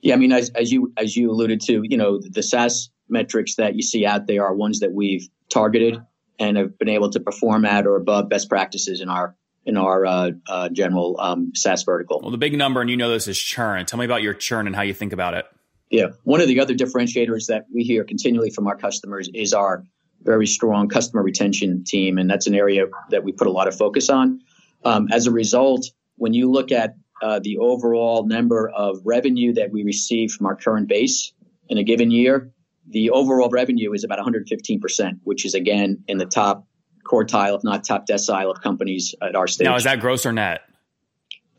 Yeah, 0.00 0.14
I 0.14 0.18
mean, 0.18 0.32
as, 0.32 0.50
as 0.50 0.70
you 0.70 0.92
as 0.96 1.16
you 1.16 1.30
alluded 1.32 1.60
to, 1.62 1.82
you 1.82 1.96
know, 1.96 2.20
the 2.20 2.42
SaaS 2.42 2.90
metrics 3.08 3.56
that 3.56 3.74
you 3.74 3.82
see 3.82 4.06
out 4.06 4.28
there 4.28 4.44
are 4.44 4.54
ones 4.54 4.80
that 4.80 4.92
we've 4.92 5.28
targeted 5.48 6.00
and 6.38 6.56
have 6.56 6.78
been 6.78 6.88
able 6.88 7.10
to 7.10 7.20
perform 7.20 7.64
at 7.64 7.86
or 7.86 7.96
above 7.96 8.28
best 8.28 8.48
practices 8.48 9.00
in 9.00 9.08
our 9.08 9.34
in 9.66 9.76
our 9.76 10.04
uh, 10.04 10.30
uh, 10.48 10.68
general 10.68 11.16
um, 11.18 11.52
SaaS 11.54 11.82
vertical. 11.84 12.20
Well, 12.20 12.30
the 12.30 12.38
big 12.38 12.56
number, 12.56 12.80
and 12.80 12.90
you 12.90 12.96
know 12.96 13.10
this 13.10 13.28
is 13.28 13.38
churn. 13.38 13.84
Tell 13.86 13.98
me 13.98 14.04
about 14.04 14.22
your 14.22 14.34
churn 14.34 14.66
and 14.66 14.76
how 14.76 14.82
you 14.82 14.94
think 14.94 15.12
about 15.12 15.34
it. 15.34 15.46
Yeah, 15.90 16.08
one 16.24 16.40
of 16.40 16.48
the 16.48 16.60
other 16.60 16.74
differentiators 16.74 17.46
that 17.46 17.66
we 17.72 17.82
hear 17.82 18.04
continually 18.04 18.50
from 18.50 18.66
our 18.66 18.76
customers 18.76 19.28
is 19.32 19.54
our 19.54 19.84
very 20.22 20.46
strong 20.46 20.88
customer 20.88 21.22
retention 21.22 21.84
team, 21.84 22.18
and 22.18 22.28
that's 22.28 22.46
an 22.46 22.54
area 22.54 22.86
that 23.10 23.24
we 23.24 23.32
put 23.32 23.46
a 23.46 23.50
lot 23.50 23.68
of 23.68 23.76
focus 23.76 24.08
on. 24.08 24.40
Um, 24.84 25.08
as 25.10 25.26
a 25.26 25.30
result, 25.30 25.86
when 26.16 26.34
you 26.34 26.50
look 26.50 26.72
at 26.72 26.96
uh, 27.22 27.40
the 27.42 27.58
overall 27.58 28.26
number 28.26 28.68
of 28.68 29.00
revenue 29.04 29.54
that 29.54 29.70
we 29.70 29.82
receive 29.84 30.30
from 30.32 30.46
our 30.46 30.56
current 30.56 30.88
base 30.88 31.32
in 31.68 31.78
a 31.78 31.84
given 31.84 32.10
year, 32.10 32.50
the 32.88 33.10
overall 33.10 33.48
revenue 33.48 33.92
is 33.92 34.04
about 34.04 34.18
115%, 34.18 35.20
which 35.22 35.44
is 35.44 35.54
again 35.54 36.04
in 36.06 36.18
the 36.18 36.26
top 36.26 36.66
quartile, 37.04 37.56
if 37.56 37.64
not 37.64 37.84
top 37.84 38.06
decile 38.06 38.50
of 38.50 38.62
companies 38.62 39.14
at 39.22 39.36
our 39.36 39.46
stage. 39.46 39.66
Now, 39.66 39.76
is 39.76 39.84
that 39.84 40.00
gross 40.00 40.26
or 40.26 40.32
net? 40.32 40.62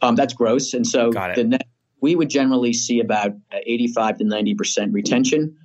Um, 0.01 0.15
that's 0.15 0.33
gross. 0.33 0.73
And 0.73 0.85
so 0.85 1.11
the 1.11 1.43
net, 1.43 1.67
we 2.01 2.15
would 2.15 2.29
generally 2.29 2.73
see 2.73 2.99
about 2.99 3.31
85 3.51 4.17
to 4.17 4.23
90% 4.23 4.93
retention 4.93 5.57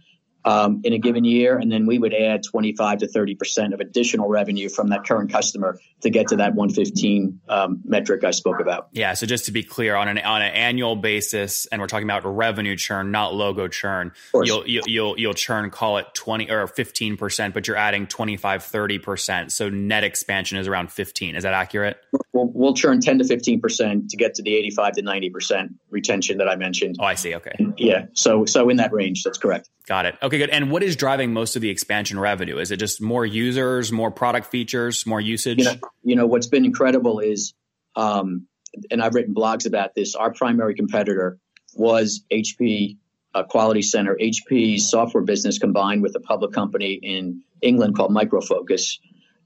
um, 0.44 0.80
in 0.84 0.92
a 0.92 0.98
given 0.98 1.24
year, 1.24 1.58
and 1.58 1.70
then 1.70 1.86
we 1.86 1.98
would 1.98 2.14
add 2.14 2.42
25 2.42 2.98
to 2.98 3.08
30 3.08 3.34
percent 3.34 3.74
of 3.74 3.80
additional 3.80 4.28
revenue 4.28 4.68
from 4.68 4.88
that 4.88 5.04
current 5.04 5.30
customer 5.30 5.78
to 6.00 6.10
get 6.10 6.28
to 6.28 6.36
that 6.36 6.54
115 6.54 7.40
um, 7.48 7.80
metric 7.84 8.24
I 8.24 8.30
spoke 8.30 8.60
about. 8.60 8.88
Yeah. 8.92 9.14
So 9.14 9.26
just 9.26 9.46
to 9.46 9.52
be 9.52 9.62
clear, 9.62 9.96
on 9.96 10.08
an 10.08 10.18
on 10.18 10.42
an 10.42 10.52
annual 10.52 10.96
basis, 10.96 11.66
and 11.66 11.80
we're 11.80 11.88
talking 11.88 12.06
about 12.06 12.24
revenue 12.24 12.76
churn, 12.76 13.10
not 13.10 13.34
logo 13.34 13.68
churn. 13.68 14.12
You'll, 14.34 14.66
you'll 14.66 14.84
you'll 14.86 15.18
you'll 15.18 15.34
churn, 15.34 15.70
call 15.70 15.98
it 15.98 16.06
20 16.14 16.50
or 16.50 16.66
15 16.66 17.16
percent, 17.16 17.54
but 17.54 17.66
you're 17.66 17.76
adding 17.76 18.06
25, 18.06 18.64
30 18.64 18.98
percent. 18.98 19.52
So 19.52 19.68
net 19.68 20.04
expansion 20.04 20.58
is 20.58 20.68
around 20.68 20.90
15. 20.90 21.36
Is 21.36 21.42
that 21.42 21.54
accurate? 21.54 21.98
We'll, 22.40 22.52
we'll 22.54 22.74
churn 22.74 23.00
10 23.00 23.18
to 23.18 23.24
15 23.24 23.60
percent 23.60 24.10
to 24.10 24.16
get 24.16 24.34
to 24.34 24.42
the 24.42 24.54
85 24.54 24.94
to 24.94 25.02
90 25.02 25.30
percent 25.30 25.72
retention 25.90 26.38
that 26.38 26.48
I 26.48 26.56
mentioned. 26.56 26.96
Oh, 26.98 27.04
I 27.04 27.14
see. 27.14 27.34
Okay. 27.34 27.52
Yeah. 27.76 28.06
So 28.14 28.44
so 28.44 28.68
in 28.68 28.78
that 28.78 28.92
range, 28.92 29.22
that's 29.24 29.38
correct. 29.38 29.68
Got 29.86 30.06
it. 30.06 30.16
Okay, 30.22 30.38
good. 30.38 30.50
And 30.50 30.70
what 30.70 30.82
is 30.82 30.96
driving 30.96 31.32
most 31.32 31.56
of 31.56 31.62
the 31.62 31.70
expansion 31.70 32.18
revenue? 32.18 32.58
Is 32.58 32.70
it 32.70 32.78
just 32.78 33.02
more 33.02 33.26
users, 33.26 33.92
more 33.92 34.10
product 34.10 34.46
features, 34.46 35.06
more 35.06 35.20
usage? 35.20 35.58
You 35.58 35.64
know, 35.64 35.74
you 36.02 36.16
know 36.16 36.26
what's 36.26 36.46
been 36.46 36.64
incredible 36.64 37.20
is, 37.20 37.54
um, 37.96 38.46
and 38.90 39.02
I've 39.02 39.14
written 39.14 39.34
blogs 39.34 39.66
about 39.66 39.94
this. 39.94 40.14
Our 40.14 40.32
primary 40.32 40.74
competitor 40.74 41.38
was 41.74 42.24
HP 42.32 42.96
uh, 43.34 43.44
Quality 43.44 43.82
Center. 43.82 44.16
HP's 44.20 44.90
software 44.90 45.22
business 45.22 45.58
combined 45.58 46.02
with 46.02 46.14
a 46.16 46.20
public 46.20 46.52
company 46.52 46.94
in 46.94 47.42
England 47.62 47.96
called 47.96 48.12
Micro 48.12 48.40
Focus. 48.40 48.98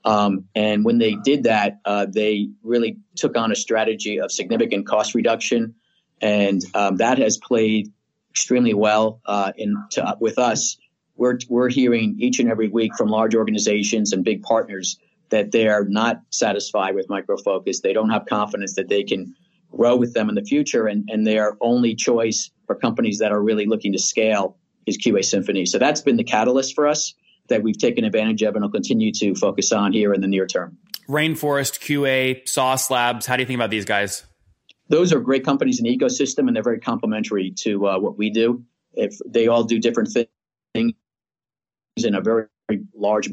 Um, 0.04 0.46
and 0.54 0.84
when 0.84 0.98
they 0.98 1.14
did 1.14 1.44
that, 1.44 1.80
uh, 1.84 2.06
they 2.06 2.50
really 2.62 2.98
took 3.16 3.36
on 3.36 3.50
a 3.52 3.56
strategy 3.56 4.20
of 4.20 4.30
significant 4.30 4.86
cost 4.86 5.14
reduction, 5.14 5.74
and 6.20 6.62
um, 6.74 6.96
that 6.96 7.18
has 7.18 7.38
played 7.38 7.92
extremely 8.30 8.74
well 8.74 9.20
uh, 9.24 9.52
in 9.56 9.76
to, 9.92 10.16
with 10.20 10.38
us. 10.38 10.76
We're 11.16 11.38
we're 11.48 11.70
hearing 11.70 12.16
each 12.18 12.38
and 12.38 12.50
every 12.50 12.68
week 12.68 12.96
from 12.96 13.08
large 13.08 13.34
organizations 13.34 14.12
and 14.12 14.24
big 14.24 14.42
partners 14.42 14.98
that 15.30 15.52
they 15.52 15.68
are 15.68 15.84
not 15.84 16.20
satisfied 16.30 16.94
with 16.94 17.08
Micro 17.08 17.36
Focus. 17.38 17.80
They 17.80 17.92
don't 17.92 18.10
have 18.10 18.26
confidence 18.26 18.74
that 18.74 18.88
they 18.88 19.04
can 19.04 19.34
grow 19.70 19.96
with 19.96 20.12
them 20.12 20.28
in 20.28 20.34
the 20.34 20.44
future, 20.44 20.86
and 20.86 21.08
and 21.10 21.26
their 21.26 21.56
only 21.62 21.94
choice 21.94 22.50
for 22.66 22.74
companies 22.74 23.20
that 23.20 23.32
are 23.32 23.40
really 23.40 23.64
looking 23.64 23.92
to 23.92 23.98
scale 23.98 24.58
is 24.84 24.98
QA 24.98 25.24
Symphony. 25.24 25.64
So 25.64 25.78
that's 25.78 26.02
been 26.02 26.16
the 26.16 26.24
catalyst 26.24 26.74
for 26.74 26.86
us 26.86 27.14
that 27.48 27.62
we've 27.62 27.78
taken 27.78 28.04
advantage 28.04 28.42
of 28.42 28.54
and 28.54 28.64
will 28.64 28.70
continue 28.70 29.12
to 29.12 29.34
focus 29.34 29.72
on 29.72 29.92
here 29.92 30.14
in 30.14 30.20
the 30.20 30.28
near 30.28 30.46
term. 30.46 30.78
Rainforest, 31.08 31.80
QA, 31.80 32.48
Sauce 32.48 32.90
Labs. 32.90 33.26
How 33.26 33.36
do 33.36 33.42
you 33.42 33.46
think 33.46 33.58
about 33.58 33.70
these 33.70 33.84
guys? 33.84 34.24
those 34.88 35.12
are 35.12 35.20
great 35.20 35.44
companies 35.44 35.78
in 35.78 35.84
the 35.84 35.96
ecosystem 35.96 36.46
and 36.46 36.54
they're 36.54 36.62
very 36.62 36.80
complementary 36.80 37.50
to 37.50 37.86
uh, 37.86 37.98
what 37.98 38.18
we 38.18 38.30
do. 38.30 38.64
If 38.92 39.18
they 39.26 39.48
all 39.48 39.64
do 39.64 39.78
different 39.78 40.10
things 40.74 40.92
in 41.96 42.14
a 42.14 42.20
very, 42.20 42.46
very 42.68 42.82
large 42.94 43.30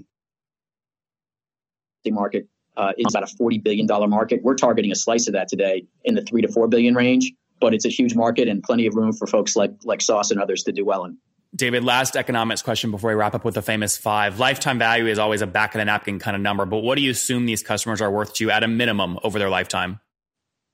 market, 2.07 2.47
uh, 2.77 2.93
it's 2.97 3.13
about 3.13 3.31
a 3.31 3.35
$40 3.35 3.61
billion 3.61 3.87
market. 4.09 4.41
We're 4.41 4.55
targeting 4.55 4.91
a 4.91 4.95
slice 4.95 5.27
of 5.27 5.33
that 5.33 5.49
today 5.49 5.85
in 6.03 6.15
the 6.15 6.21
three 6.21 6.41
to 6.41 6.47
four 6.47 6.67
billion 6.67 6.95
range, 6.95 7.31
but 7.59 7.73
it's 7.73 7.85
a 7.85 7.89
huge 7.89 8.15
market 8.15 8.47
and 8.47 8.63
plenty 8.63 8.87
of 8.87 8.95
room 8.95 9.13
for 9.13 9.27
folks 9.27 9.55
like, 9.55 9.71
like 9.83 10.01
Sauce 10.01 10.31
and 10.31 10.41
others 10.41 10.63
to 10.63 10.71
do 10.71 10.85
well 10.85 11.05
in. 11.05 11.17
David, 11.53 11.83
last 11.83 12.15
economics 12.15 12.61
question 12.61 12.91
before 12.91 13.09
we 13.09 13.15
wrap 13.15 13.35
up 13.35 13.43
with 13.43 13.55
the 13.55 13.61
famous 13.61 13.97
five. 13.97 14.39
Lifetime 14.39 14.79
value 14.79 15.07
is 15.07 15.19
always 15.19 15.41
a 15.41 15.47
back 15.47 15.75
of 15.75 15.79
the 15.79 15.85
napkin 15.85 16.17
kind 16.17 16.35
of 16.35 16.41
number, 16.41 16.65
but 16.65 16.77
what 16.77 16.95
do 16.95 17.01
you 17.01 17.11
assume 17.11 17.45
these 17.45 17.61
customers 17.61 18.01
are 18.01 18.09
worth 18.09 18.33
to 18.35 18.45
you 18.45 18.51
at 18.51 18.63
a 18.63 18.69
minimum 18.69 19.19
over 19.23 19.37
their 19.37 19.49
lifetime? 19.49 19.99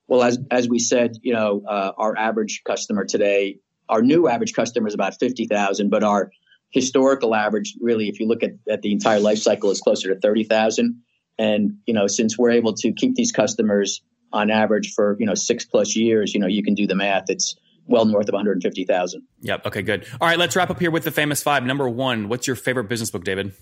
Well, 0.08 0.24
as 0.24 0.40
as 0.52 0.70
we 0.70 0.80
said, 0.80 1.18
you 1.22 1.34
know, 1.34 1.64
uh, 1.68 1.92
our 1.98 2.16
average 2.16 2.62
customer 2.66 3.06
today, 3.06 3.60
our 3.90 4.02
new 4.02 4.28
average 4.28 4.54
customer 4.54 4.88
is 4.88 4.94
about 4.94 5.20
fifty 5.20 5.48
thousand, 5.48 5.90
but 5.90 6.04
our 6.04 6.32
historical 6.70 7.34
average, 7.34 7.76
really, 7.82 8.08
if 8.08 8.20
you 8.20 8.28
look 8.28 8.44
at, 8.44 8.52
at 8.70 8.82
the 8.84 8.92
entire 8.92 9.20
life 9.20 9.40
cycle, 9.40 9.72
is 9.72 9.82
closer 9.82 10.14
to 10.14 10.20
thirty 10.20 10.44
thousand. 10.44 11.02
And 11.40 11.80
you 11.86 11.94
know, 11.94 12.08
since 12.08 12.38
we're 12.38 12.52
able 12.52 12.74
to 12.76 12.94
keep 12.94 13.16
these 13.16 13.32
customers 13.32 14.02
on 14.32 14.52
average 14.52 14.94
for 14.94 15.18
you 15.20 15.26
know 15.26 15.34
six 15.34 15.66
plus 15.66 15.96
years, 15.96 16.34
you 16.34 16.40
know, 16.40 16.48
you 16.48 16.64
can 16.64 16.76
do 16.76 16.88
the 16.88 16.96
math. 16.96 17.26
It's 17.30 17.56
well 17.88 18.06
north 18.06 18.28
of 18.28 18.34
150,000. 18.34 19.24
Yep. 19.42 19.66
Okay, 19.66 19.82
good. 19.82 20.06
All 20.20 20.28
right, 20.28 20.38
let's 20.38 20.56
wrap 20.56 20.70
up 20.70 20.80
here 20.80 20.92
with 20.92 21.04
the 21.04 21.12
famous 21.12 21.42
five. 21.42 21.66
Number 21.66 21.90
one, 21.90 22.30
what's 22.30 22.48
your 22.48 22.56
favorite 22.56 22.86
business 22.86 23.10
book, 23.10 23.24
David? 23.24 23.54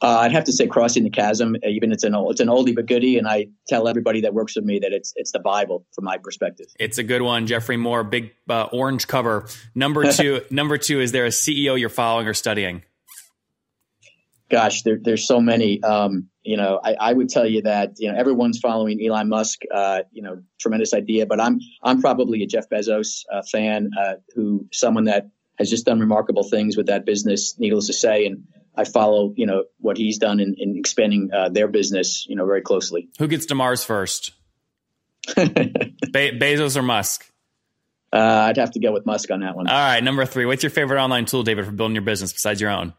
Uh, 0.00 0.18
I'd 0.20 0.32
have 0.32 0.44
to 0.44 0.52
say 0.52 0.68
crossing 0.68 1.02
the 1.02 1.10
chasm. 1.10 1.56
Even 1.64 1.90
it's 1.90 2.04
an 2.04 2.14
old, 2.14 2.30
it's 2.30 2.40
an 2.40 2.46
oldie 2.46 2.74
but 2.74 2.86
goodie, 2.86 3.18
and 3.18 3.26
I 3.26 3.46
tell 3.66 3.88
everybody 3.88 4.20
that 4.20 4.32
works 4.32 4.54
with 4.54 4.64
me 4.64 4.78
that 4.78 4.92
it's 4.92 5.12
it's 5.16 5.32
the 5.32 5.40
Bible 5.40 5.84
from 5.92 6.04
my 6.04 6.18
perspective. 6.18 6.66
It's 6.78 6.98
a 6.98 7.02
good 7.02 7.22
one, 7.22 7.48
Geoffrey 7.48 7.76
Moore, 7.76 8.04
big 8.04 8.32
uh, 8.48 8.68
orange 8.72 9.08
cover. 9.08 9.48
Number 9.74 10.12
two, 10.12 10.42
number 10.50 10.78
two, 10.78 11.00
is 11.00 11.10
there 11.10 11.24
a 11.24 11.30
CEO 11.30 11.78
you're 11.78 11.88
following 11.88 12.28
or 12.28 12.34
studying? 12.34 12.82
Gosh, 14.50 14.82
there, 14.82 14.98
there's 15.02 15.26
so 15.26 15.40
many. 15.40 15.82
Um, 15.82 16.28
you 16.48 16.56
know, 16.56 16.80
I, 16.82 16.94
I, 16.94 17.12
would 17.12 17.28
tell 17.28 17.46
you 17.46 17.60
that 17.62 17.96
you 17.98 18.10
know 18.10 18.18
everyone's 18.18 18.58
following 18.58 19.04
Elon 19.04 19.28
Musk. 19.28 19.60
Uh, 19.70 20.00
you 20.10 20.22
know, 20.22 20.42
tremendous 20.58 20.94
idea, 20.94 21.26
but 21.26 21.38
I'm 21.38 21.60
I'm 21.82 22.00
probably 22.00 22.42
a 22.42 22.46
Jeff 22.46 22.70
Bezos 22.70 23.24
uh, 23.30 23.42
fan, 23.42 23.90
uh, 24.00 24.14
who 24.34 24.66
someone 24.72 25.04
that 25.04 25.28
has 25.58 25.68
just 25.68 25.84
done 25.84 26.00
remarkable 26.00 26.42
things 26.42 26.74
with 26.74 26.86
that 26.86 27.04
business. 27.04 27.58
Needless 27.58 27.88
to 27.88 27.92
say, 27.92 28.24
and 28.24 28.44
I 28.74 28.84
follow, 28.84 29.34
you 29.36 29.44
know, 29.44 29.64
what 29.78 29.98
he's 29.98 30.16
done 30.16 30.40
in, 30.40 30.54
in 30.56 30.78
expanding 30.78 31.28
uh, 31.34 31.50
their 31.50 31.68
business, 31.68 32.24
you 32.26 32.34
know, 32.34 32.46
very 32.46 32.62
closely. 32.62 33.10
Who 33.18 33.28
gets 33.28 33.44
to 33.46 33.54
Mars 33.54 33.84
first? 33.84 34.30
Be- 35.36 35.42
Bezos 35.42 36.76
or 36.78 36.82
Musk? 36.82 37.30
Uh, 38.10 38.46
I'd 38.48 38.56
have 38.56 38.70
to 38.70 38.80
go 38.80 38.92
with 38.92 39.04
Musk 39.04 39.30
on 39.30 39.40
that 39.40 39.54
one. 39.54 39.68
All 39.68 39.74
right, 39.74 40.02
number 40.02 40.24
three. 40.24 40.46
What's 40.46 40.62
your 40.62 40.70
favorite 40.70 40.98
online 40.98 41.26
tool, 41.26 41.42
David, 41.42 41.66
for 41.66 41.72
building 41.72 41.94
your 41.94 42.04
business 42.04 42.32
besides 42.32 42.58
your 42.58 42.70
own? 42.70 42.94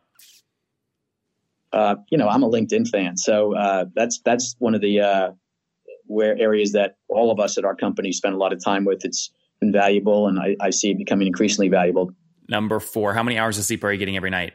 Uh, 1.71 1.95
you 2.09 2.17
know, 2.17 2.27
I'm 2.27 2.43
a 2.43 2.49
LinkedIn 2.49 2.87
fan, 2.87 3.17
so 3.17 3.55
uh, 3.55 3.85
that's 3.95 4.19
that's 4.25 4.55
one 4.59 4.73
of 4.73 4.81
the 4.81 5.01
uh, 5.01 5.31
where 6.05 6.37
areas 6.37 6.71
that 6.71 6.95
all 7.07 7.31
of 7.31 7.39
us 7.39 7.57
at 7.57 7.65
our 7.65 7.75
company 7.75 8.11
spend 8.11 8.33
a 8.33 8.37
lot 8.37 8.53
of 8.53 8.63
time 8.63 8.85
with. 8.85 9.05
It's 9.05 9.31
been 9.59 9.71
valuable, 9.71 10.27
and 10.27 10.39
I, 10.39 10.55
I 10.59 10.71
see 10.71 10.91
it 10.91 10.97
becoming 10.97 11.27
increasingly 11.27 11.69
valuable. 11.69 12.11
Number 12.47 12.79
four. 12.79 13.13
How 13.13 13.21
many 13.21 13.37
hours 13.37 13.57
of 13.59 13.65
sleep 13.65 13.83
are 13.83 13.91
you 13.91 13.99
getting 13.99 14.17
every 14.17 14.31
night? 14.31 14.53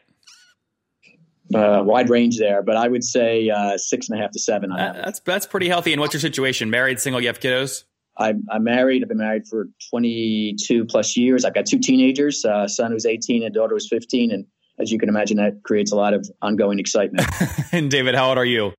Uh, 1.55 1.83
wide 1.85 2.11
range 2.11 2.39
there, 2.39 2.63
but 2.63 2.75
I 2.75 2.89
would 2.89 3.05
say 3.05 3.49
uh, 3.51 3.77
six 3.77 4.09
and 4.09 4.19
a 4.19 4.23
half 4.23 4.33
to 4.33 4.41
seven. 4.41 4.73
On 4.73 4.79
that. 4.79 4.97
That's 5.05 5.21
that's 5.21 5.47
pretty 5.47 5.69
healthy. 5.69 5.93
And 5.93 6.01
what's 6.01 6.15
your 6.15 6.21
situation? 6.21 6.71
Married, 6.71 6.99
single? 6.99 7.21
You 7.21 7.29
have 7.29 7.39
kiddos? 7.39 7.85
I'm, 8.17 8.45
I'm 8.51 8.65
married. 8.65 9.03
I've 9.03 9.09
been 9.09 9.19
married 9.19 9.47
for 9.49 9.67
22 9.91 10.85
plus 10.85 11.17
years. 11.17 11.45
I've 11.45 11.55
got 11.55 11.67
two 11.67 11.81
teenagers, 11.81 12.45
uh, 12.45 12.69
son 12.69 12.93
who's 12.93 13.07
18 13.07 13.43
and 13.43 13.53
daughter 13.53 13.75
who's 13.75 13.89
15. 13.89 14.31
And 14.31 14.47
as 14.79 14.91
you 14.91 14.99
can 14.99 15.09
imagine, 15.09 15.37
that 15.37 15.63
creates 15.63 15.93
a 15.93 15.97
lot 15.97 16.15
of 16.15 16.29
ongoing 16.43 16.79
excitement. 16.79 17.29
and 17.73 17.91
David, 17.91 18.15
how 18.15 18.31
old 18.31 18.39
are 18.39 18.45
you? 18.45 18.73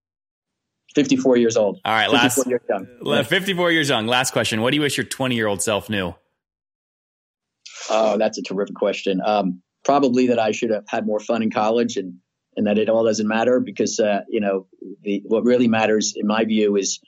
54 0.93 1.38
years 1.38 1.58
old. 1.58 1.79
All 1.84 1.93
right, 1.93 2.10
54 2.10 2.17
last 2.17 2.47
years 2.47 2.62
young. 2.69 3.23
54 3.23 3.71
years 3.71 3.89
young. 3.89 4.08
Last 4.08 4.31
question. 4.31 4.62
What 4.62 4.71
do 4.71 4.75
you 4.75 4.81
wish 4.81 4.97
your 4.97 5.05
20 5.05 5.36
year 5.36 5.47
old 5.47 5.62
self 5.62 5.89
knew? 5.89 6.15
Oh, 7.89 8.17
that's 8.17 8.38
a 8.38 8.41
terrific 8.41 8.75
question. 8.75 9.21
Um, 9.23 9.62
probably 9.84 10.27
that 10.27 10.39
I 10.39 10.51
should 10.51 10.71
have 10.71 10.86
had 10.88 11.05
more 11.05 11.19
fun 11.19 11.43
in 11.43 11.51
college 11.51 11.97
and, 11.97 12.15
and 12.55 12.67
that 12.67 12.77
it 12.77 12.89
all 12.89 13.03
doesn't 13.03 13.27
matter 13.27 13.60
because, 13.60 13.99
uh, 13.99 14.21
you 14.29 14.39
know, 14.39 14.67
the, 15.03 15.21
what 15.25 15.43
really 15.43 15.67
matters 15.67 16.13
in 16.15 16.25
my 16.25 16.45
view 16.45 16.77
is, 16.77 17.01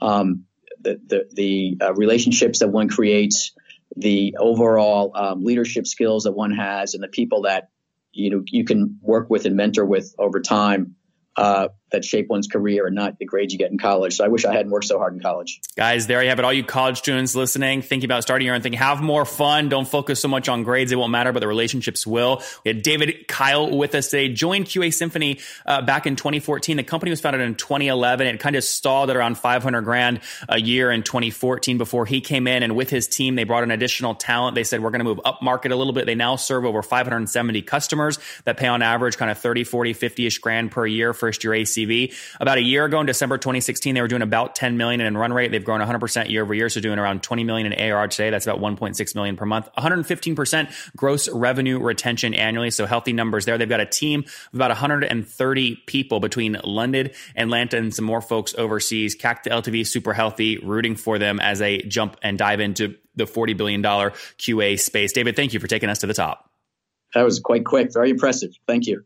um, 0.00 0.44
the, 0.80 1.00
the, 1.06 1.28
the 1.32 1.78
uh, 1.84 1.94
relationships 1.94 2.60
that 2.60 2.68
one 2.68 2.88
creates, 2.88 3.52
the 3.96 4.36
overall 4.38 5.12
um, 5.14 5.44
leadership 5.44 5.86
skills 5.86 6.24
that 6.24 6.32
one 6.32 6.52
has, 6.52 6.94
and 6.94 7.02
the 7.02 7.08
people 7.08 7.42
that 7.42 7.68
you 8.12 8.30
know 8.30 8.42
you 8.46 8.64
can 8.64 8.98
work 9.02 9.30
with 9.30 9.44
and 9.44 9.56
mentor 9.56 9.84
with 9.84 10.14
over 10.18 10.40
time 10.40 10.94
uh, 11.36 11.68
that 11.92 12.04
shape 12.04 12.28
one's 12.28 12.46
career 12.46 12.86
and 12.86 12.94
not 12.94 13.18
the 13.18 13.24
grades 13.24 13.52
you 13.52 13.58
get 13.58 13.70
in 13.70 13.78
college. 13.78 14.16
So 14.16 14.24
I 14.24 14.28
wish 14.28 14.44
I 14.44 14.52
hadn't 14.52 14.70
worked 14.70 14.86
so 14.86 14.98
hard 14.98 15.14
in 15.14 15.20
college. 15.20 15.60
Guys, 15.76 16.06
there 16.06 16.22
you 16.22 16.28
have 16.28 16.38
it. 16.38 16.44
All 16.44 16.52
you 16.52 16.64
college 16.64 16.98
students 16.98 17.34
listening, 17.34 17.82
thinking 17.82 18.06
about 18.06 18.22
starting 18.22 18.46
your 18.46 18.54
own 18.54 18.62
thing, 18.62 18.72
have 18.74 19.00
more 19.00 19.24
fun. 19.24 19.68
Don't 19.68 19.88
focus 19.88 20.20
so 20.20 20.28
much 20.28 20.48
on 20.48 20.62
grades. 20.62 20.92
It 20.92 20.96
won't 20.96 21.12
matter, 21.12 21.32
but 21.32 21.40
the 21.40 21.48
relationships 21.48 22.06
will. 22.06 22.42
We 22.64 22.70
had 22.70 22.82
David 22.82 23.28
Kyle 23.28 23.76
with 23.76 23.94
us 23.94 24.10
today, 24.10 24.28
joined 24.28 24.66
QA 24.66 24.92
Symphony 24.92 25.38
uh, 25.66 25.82
back 25.82 26.06
in 26.06 26.16
2014. 26.16 26.76
The 26.76 26.82
company 26.82 27.10
was 27.10 27.20
founded 27.20 27.42
in 27.42 27.54
2011. 27.54 28.26
It 28.26 28.40
kind 28.40 28.56
of 28.56 28.64
stalled 28.64 29.10
at 29.10 29.16
around 29.16 29.38
500 29.38 29.82
grand 29.82 30.20
a 30.48 30.60
year 30.60 30.90
in 30.90 31.02
2014 31.02 31.78
before 31.78 32.06
he 32.06 32.20
came 32.20 32.46
in. 32.46 32.62
And 32.62 32.76
with 32.76 32.90
his 32.90 33.06
team, 33.06 33.34
they 33.34 33.44
brought 33.44 33.62
in 33.62 33.70
additional 33.70 34.14
talent. 34.14 34.54
They 34.54 34.64
said, 34.64 34.82
we're 34.82 34.90
going 34.90 35.00
to 35.00 35.04
move 35.04 35.20
up 35.24 35.42
market 35.42 35.72
a 35.72 35.76
little 35.76 35.92
bit. 35.92 36.06
They 36.06 36.14
now 36.14 36.36
serve 36.36 36.64
over 36.64 36.82
570 36.82 37.62
customers 37.62 38.18
that 38.44 38.56
pay 38.56 38.66
on 38.66 38.82
average 38.82 39.16
kind 39.16 39.30
of 39.30 39.38
30, 39.38 39.64
40, 39.64 39.92
50 39.92 40.26
ish 40.26 40.38
grand 40.38 40.70
per 40.70 40.86
year, 40.86 41.12
first 41.12 41.44
year 41.44 41.54
About 42.40 42.58
a 42.58 42.62
year 42.62 42.84
ago 42.84 43.00
in 43.00 43.06
December 43.06 43.38
2016, 43.38 43.94
they 43.94 44.00
were 44.00 44.08
doing 44.08 44.22
about 44.22 44.54
10 44.54 44.76
million 44.76 45.00
in 45.00 45.16
run 45.16 45.32
rate. 45.32 45.50
They've 45.50 45.64
grown 45.64 45.80
100% 45.80 46.30
year 46.30 46.42
over 46.42 46.54
year. 46.54 46.68
So 46.68 46.80
doing 46.80 46.98
around 46.98 47.22
20 47.22 47.44
million 47.44 47.72
in 47.72 47.78
ARR 47.78 48.08
today. 48.08 48.30
That's 48.30 48.46
about 48.46 48.60
1.6 48.60 49.14
million 49.14 49.36
per 49.36 49.46
month, 49.46 49.68
115% 49.76 50.92
gross 50.96 51.28
revenue 51.28 51.78
retention 51.78 52.34
annually. 52.34 52.70
So 52.70 52.86
healthy 52.86 53.12
numbers 53.12 53.44
there. 53.44 53.58
They've 53.58 53.68
got 53.68 53.80
a 53.80 53.86
team 53.86 54.24
of 54.24 54.54
about 54.54 54.70
130 54.70 55.76
people 55.86 56.20
between 56.20 56.58
London, 56.64 57.10
Atlanta, 57.36 57.76
and 57.76 57.94
some 57.94 58.04
more 58.04 58.20
folks 58.20 58.54
overseas. 58.56 59.16
CAC 59.16 59.42
to 59.42 59.50
LTV 59.50 59.86
super 59.86 60.12
healthy, 60.12 60.58
rooting 60.58 60.96
for 60.96 61.18
them 61.18 61.40
as 61.40 61.58
they 61.58 61.78
jump 61.78 62.16
and 62.22 62.38
dive 62.38 62.60
into 62.60 62.96
the 63.14 63.24
$40 63.24 63.56
billion 63.56 63.82
QA 63.82 64.78
space. 64.78 65.12
David, 65.12 65.36
thank 65.36 65.52
you 65.52 65.60
for 65.60 65.66
taking 65.66 65.88
us 65.88 65.98
to 65.98 66.06
the 66.06 66.14
top. 66.14 66.48
That 67.14 67.22
was 67.24 67.40
quite 67.40 67.64
quick. 67.64 67.92
Very 67.92 68.10
impressive. 68.10 68.52
Thank 68.66 68.86
you. 68.86 69.04